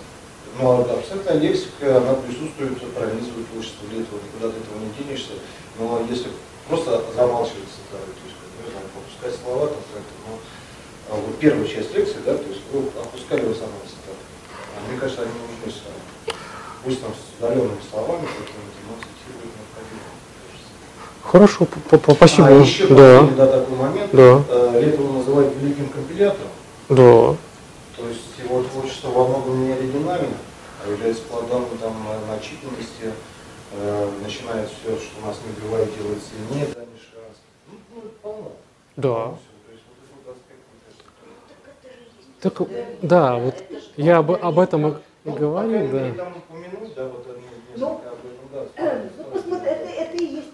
[0.59, 5.33] Но абсолютная лексика, она присутствует, пронизывает творчество Летова, никуда от этого не денешься.
[5.77, 6.29] Но если
[6.67, 10.33] просто замалчивать цитаты, то есть, ну, там, попускать слова, там, как-то, ну,
[11.09, 14.25] а вот первая часть лекции, да, то есть вы опускали в основном цитаты.
[14.73, 16.01] А мне кажется, они нужны сами.
[16.83, 20.09] Пусть там с удаленными словами какими-то, но цитировать необходимо.
[21.27, 22.47] Хорошо, п- п- спасибо.
[22.47, 24.11] А еще да, да, такой момент.
[24.13, 26.47] да, Э, Летова называют великим компилятором.
[26.89, 26.95] да.
[27.97, 30.37] То есть его творчество во многом не оригинально,
[30.85, 33.11] а является плодом там, э, начитанности,
[33.73, 37.43] э, начинает все, что нас не убивает, делает сильнее, Дани Шаранский.
[37.67, 38.51] Ну, ну, это полно.
[38.95, 39.37] Да.
[42.39, 42.61] Так,
[43.01, 43.63] да, вот
[43.97, 44.93] я об, об этом и
[45.25, 46.23] Ну, мере, да.
[46.23, 46.31] да,
[47.75, 48.99] Ну, об этом, да.
[49.17, 50.47] Ну, посмотри, это, это и есть.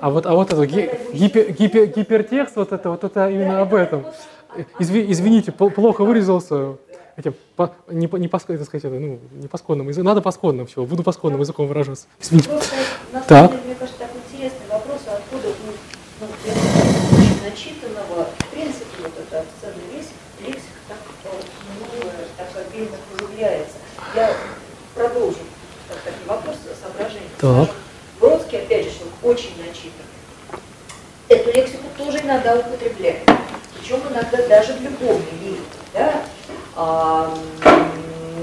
[0.00, 3.74] А вот, а вот это ги- гипер- гипер- гипертекст, вот это, вот это именно об
[3.74, 4.04] этом.
[4.78, 6.76] Изви- извините, пл- плохо вырезался.
[7.16, 10.30] Этим, по- не, не, по, это сказать, это, ну, не по сконному языку, надо по
[10.32, 12.06] сконному все, буду по сконному языком выражаться.
[12.20, 12.50] Извините.
[12.50, 12.74] Просто,
[13.12, 13.50] на Так.
[13.52, 15.72] деле, мне кажется, такой интересный вопрос, а откуда ну,
[16.20, 16.26] ну,
[17.48, 20.14] начитанного, в принципе, вот эта обсценная лексика,
[20.44, 21.28] лексика так э,
[21.96, 23.76] новая, так обильно появляется.
[24.14, 24.30] Я
[24.94, 25.38] продолжу
[25.88, 27.30] так, такие вопросы, соображения.
[27.40, 27.70] Так.
[28.20, 28.90] Бродский, опять же,
[29.22, 29.75] очень начитанный.
[31.28, 33.28] Эту лексику тоже иногда употребляет.
[33.78, 35.60] Причем иногда даже в любовной лирике.
[35.92, 36.12] Да?
[36.76, 37.34] А,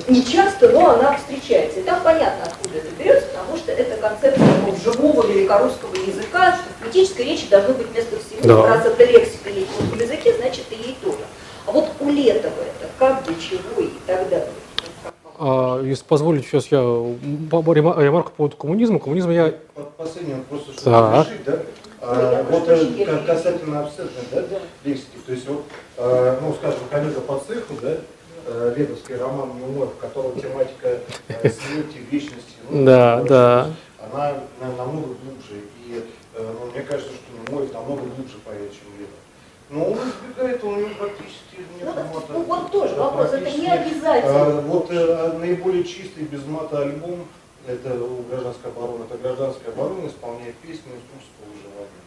[0.08, 1.80] не часто, но она встречается.
[1.80, 6.64] И там понятно, откуда это берется, потому что это концепция такого живого великорусского языка, что
[6.64, 8.42] в поэтической речи должно быть место всему.
[8.44, 8.68] Да.
[8.68, 11.24] Раз эта лексика есть в русском языке, значит и ей тоже.
[11.66, 14.50] А вот у Летова это как, для чего и так далее.
[15.40, 19.00] А, если позволите, сейчас я ремарку по поводу коммунизма.
[19.00, 19.54] Коммунизм я...
[19.74, 21.28] Под последним просто чтобы Так.
[21.28, 21.60] завершить, да?
[22.06, 24.60] Ну, А, я вот э, прощения, ка- я касательно абсцентной да, Да.
[24.84, 25.64] лексики, то есть вот,
[25.98, 27.96] э, ну, скажем, коллега по цеху, да,
[28.46, 29.52] э, Ледовский роман
[29.86, 31.00] в котором тематика
[31.30, 33.70] э, смерти, вечности, ну, Да, да.
[34.12, 36.04] она на- намного глубже, и
[36.38, 39.20] ну, мне кажется, что Немоев намного глубже поэт, чем Ледов.
[39.70, 42.26] Но он избегает, он не практически нет Ну, мата.
[42.34, 44.46] ну, вот тоже вопрос, это не обязательно.
[44.46, 47.26] А, Вот э, наиболее чистый без мата альбом
[47.68, 49.04] это у гражданской обороны.
[49.10, 52.02] Это гражданская оборона, исполняя песни из русского выживания.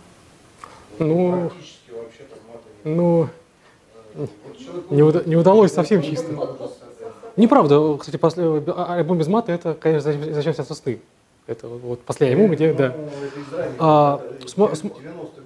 [0.98, 2.38] Ну, практически вообще там
[2.84, 3.28] Ну,
[4.14, 4.56] Э, вот
[4.90, 6.38] не, уда- не удалось совсем чисто.
[7.36, 11.00] Неправда, кстати, после, а- альбом без мата, это, конечно, «Зачем зачем снятся сны».
[11.46, 12.94] Это вот последний альбом, где, да.
[12.98, 14.88] Ну, А, это смо- 90-й смо-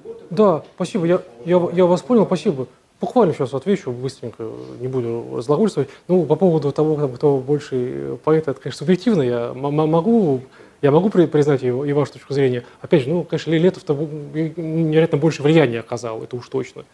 [0.05, 2.67] год, это Да, спасибо, я, я, я вас понял, спасибо.
[3.01, 4.47] Буквально сейчас отвечу, быстренько,
[4.79, 5.89] не буду разглагольствовать.
[6.07, 9.23] Ну, по поводу того, кто больше поэт, это, конечно, субъективно.
[9.23, 10.43] Я могу,
[10.83, 12.65] я могу при- признать и, и вашу точку зрения.
[12.83, 16.85] Опять же, ну, конечно, Летов-то бу- невероятно больше влияния оказал, это уж точно,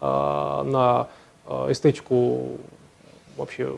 [0.00, 1.08] а, на
[1.46, 2.58] а, эстетику
[3.36, 3.76] вообще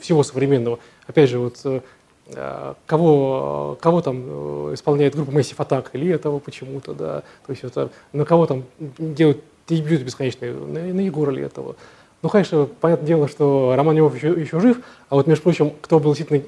[0.00, 0.78] всего современного.
[1.06, 1.80] Опять же, вот э,
[2.28, 7.90] э, кого, кого там э, исполняет группа Massive Attack, Летова почему-то, да, то есть это,
[8.12, 9.42] на кого там делают
[9.76, 11.76] дебют бесконечный, на, на Егора Летова.
[12.22, 14.78] Ну, конечно, понятное дело, что Роман Львов еще, еще жив,
[15.08, 16.42] а вот, между прочим, кто был действительно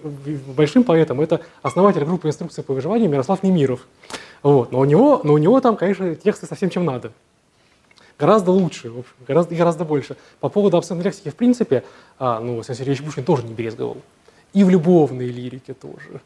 [0.57, 3.87] большим поэтом, это основатель группы инструкции по выживанию Мирослав Немиров.
[4.43, 4.71] Вот.
[4.71, 7.11] Но, у него, но у него там, конечно, тексты совсем чем надо
[8.19, 10.17] гораздо лучше, в общем, гораздо, гораздо больше.
[10.41, 11.85] По поводу абсолютной лексики, в принципе,
[12.19, 13.97] а, ну, Александр Сергеевич Пушкин тоже не брезговал.
[14.53, 16.21] И в любовной лирике тоже.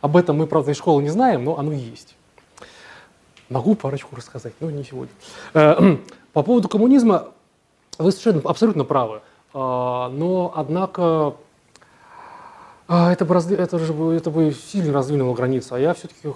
[0.00, 2.16] Об этом мы, правда, из школы не знаем, но оно есть.
[3.48, 5.12] Могу парочку рассказать, но не сегодня.
[6.32, 7.28] По поводу коммунизма
[7.98, 9.20] вы совершенно абсолютно правы.
[9.54, 11.34] А, Но, однако,
[12.88, 15.72] а, это бы, разви- это, же, это бы сильно раздвинуло границы.
[15.72, 16.28] А я все-таки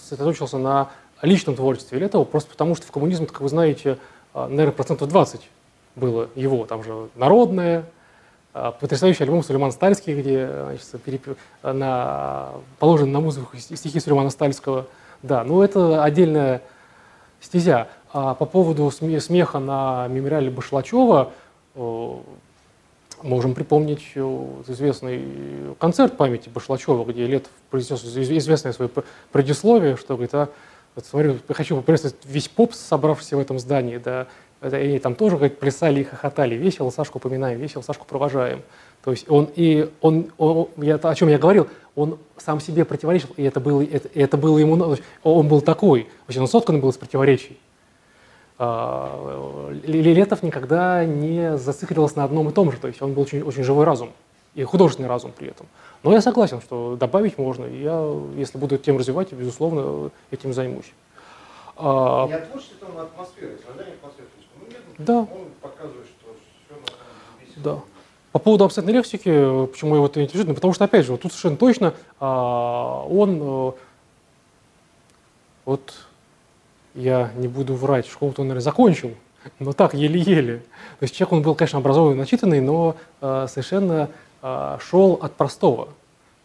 [0.00, 0.90] сосредоточился на
[1.22, 3.98] личном творчестве Летова, просто потому что в коммунизме, как вы знаете,
[4.32, 5.48] а, наверное, процентов 20
[5.96, 6.64] было его.
[6.66, 7.84] Там же народное,
[8.52, 14.86] потрясающий альбом Сулеймана Стальский, где значит, переп- на, положен на музыку стихи Сулеймана Стальского.
[15.22, 16.62] Да, ну это отдельная
[17.40, 17.88] стезя.
[18.12, 21.32] А по поводу сме- смеха на мемориале Башлачева,
[21.74, 22.10] э,
[23.22, 25.22] можем припомнить э, известный
[25.78, 28.90] концерт памяти Башлачева, где Летов произнес из- известное свое
[29.32, 30.48] предисловие, что говорит, а,
[30.94, 34.26] вот смотрю, хочу поприветствовать весь поп, собравшийся в этом здании, да,
[34.62, 38.62] и там тоже говорит, плясали и хохотали, весело Сашку поминаем, весело Сашку провожаем.
[39.04, 43.28] То есть он, и он, он я, о чем я говорил, он сам себе противоречил,
[43.36, 46.96] и это было, это, это было ему, он был такой, вообще он соткан был из
[46.96, 47.58] противоречий.
[48.58, 53.42] А, Лилетов никогда не зацикливался на одном и том же, то есть он был очень,
[53.42, 54.12] очень живой разум
[54.56, 55.66] и художественный разум при этом.
[56.02, 58.02] Но я согласен, что добавить можно, и я,
[58.36, 60.92] если буду эту тему развивать, безусловно, этим займусь.
[61.76, 62.26] А...
[62.26, 64.28] Не от творчества, а атмосферы, создание атмосферы.
[64.58, 65.18] Ну, нет, да.
[65.18, 66.34] Он показывает, что
[67.44, 67.80] все Да.
[68.32, 71.32] По поводу абстрактной лексики, почему его это интересует, ну, потому что, опять же, вот тут
[71.32, 73.74] совершенно точно а, он, а,
[75.66, 75.94] вот
[76.96, 79.14] я не буду врать, школу-то он, наверное, закончил,
[79.58, 80.58] но так, еле-еле.
[80.98, 84.10] То есть человек, он был, конечно, образованный, начитанный, но а, совершенно
[84.42, 85.88] а, шел от простого.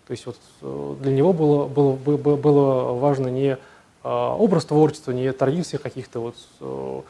[0.07, 1.95] То есть вот э, для него было, было,
[2.35, 3.57] было важно не
[4.03, 7.01] а, образ творчества, не традиции каких-то вот э,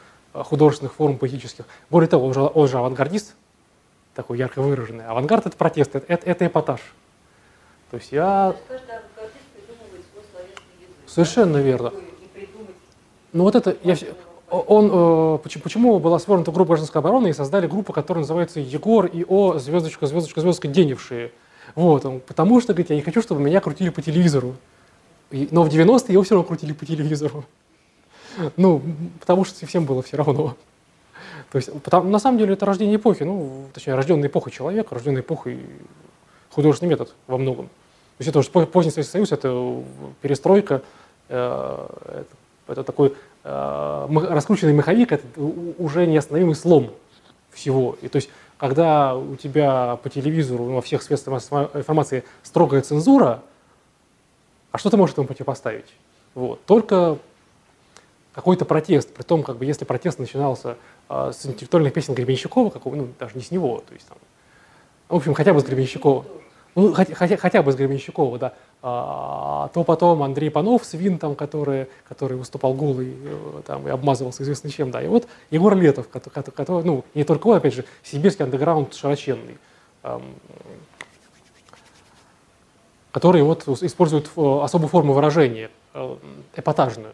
[0.43, 1.65] художественных форм поэтических.
[1.89, 3.33] Более того, он же, он же авангардист,
[4.13, 5.05] такой ярко выраженный.
[5.05, 6.81] Авангард– это протест, это, это, это эпатаж.
[7.89, 8.53] То есть я...
[8.67, 8.85] То есть
[11.07, 11.91] Совершенно верно.
[13.33, 13.95] Ну вот это, я,
[14.49, 19.25] он, э, почему, была свернута группа гражданской обороны и создали группу, которая называется Егор и
[19.27, 21.31] О, звездочка, звездочка, звездочка, деневшие.
[21.75, 24.55] Вот, он, потому что, говорит, я не хочу, чтобы меня крутили по телевизору.
[25.29, 27.45] И, но в 90-е его все равно крутили по телевизору.
[28.57, 28.81] Ну,
[29.19, 30.55] потому что всем было все равно.
[31.51, 35.21] То есть, потому, на самом деле, это рождение эпохи, ну, точнее, рожденная эпоха человека, рожденная
[35.21, 35.59] эпохой
[36.49, 37.67] художественный метод во многом.
[37.67, 39.83] То есть это уже поздний Советский Союз, это
[40.21, 40.81] перестройка,
[41.29, 42.27] э, это,
[42.71, 45.25] это такой э, раскрученный маховик, это
[45.77, 46.91] уже неостановимый слом
[47.51, 47.97] всего.
[48.01, 51.43] И то есть, когда у тебя по телевизору, во всех средствах
[51.73, 53.41] информации строгая цензура,
[54.71, 55.93] а что ты можешь этому противопоставить?
[56.33, 56.63] Вот.
[56.65, 57.17] Только
[58.33, 60.77] какой-то протест, при том, как бы, если протест начинался
[61.09, 64.17] э, с интеллектуальных песен Гребенщикова, какого, ну, даже не с него, то есть там,
[65.09, 66.25] в общем, хотя бы с Гребенщикова,
[66.75, 71.35] ну, хотя, хотя, хотя бы с Гребенщикова, да, а, то потом Андрей Панов с Винтом,
[71.35, 76.07] который, который выступал голый э, там, и обмазывался известно чем, да, и вот Егор Летов,
[76.07, 79.57] который, который ну, не только он, опять же, сибирский андеграунд широченный,
[80.03, 80.23] эм,
[83.11, 86.15] который вот использует э, особую форму выражения, э,
[86.55, 87.13] эпатажную.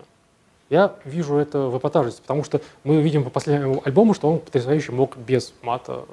[0.69, 4.91] Я вижу это в эпатажности, потому что мы видим по последнему альбому, что он потрясающе
[4.91, 6.05] мог без мата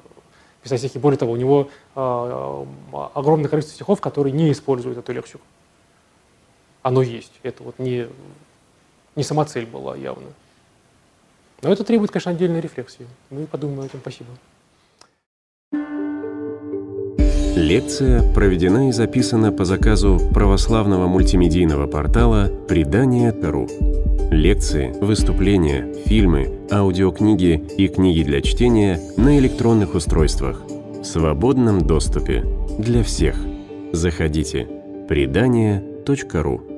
[0.65, 0.97] писать стихи.
[0.97, 2.65] Более того, у него э,
[3.13, 5.43] огромное количество стихов, которые не используют эту лексику.
[6.81, 7.33] Оно есть.
[7.43, 8.07] Это вот не,
[9.15, 10.27] не сама цель была явно.
[11.61, 13.05] Но это требует, конечно, отдельной рефлексии.
[13.29, 14.01] Мы подумаем об этом.
[14.01, 14.29] Спасибо.
[17.55, 24.14] Лекция проведена и записана по заказу православного мультимедийного портала «Предание.ру».
[24.31, 32.43] Лекции, выступления, фильмы, аудиокниги и книги для чтения на электронных устройствах в свободном доступе
[32.79, 33.35] для всех.
[33.91, 34.67] Заходите.
[35.07, 36.74] Предание.ру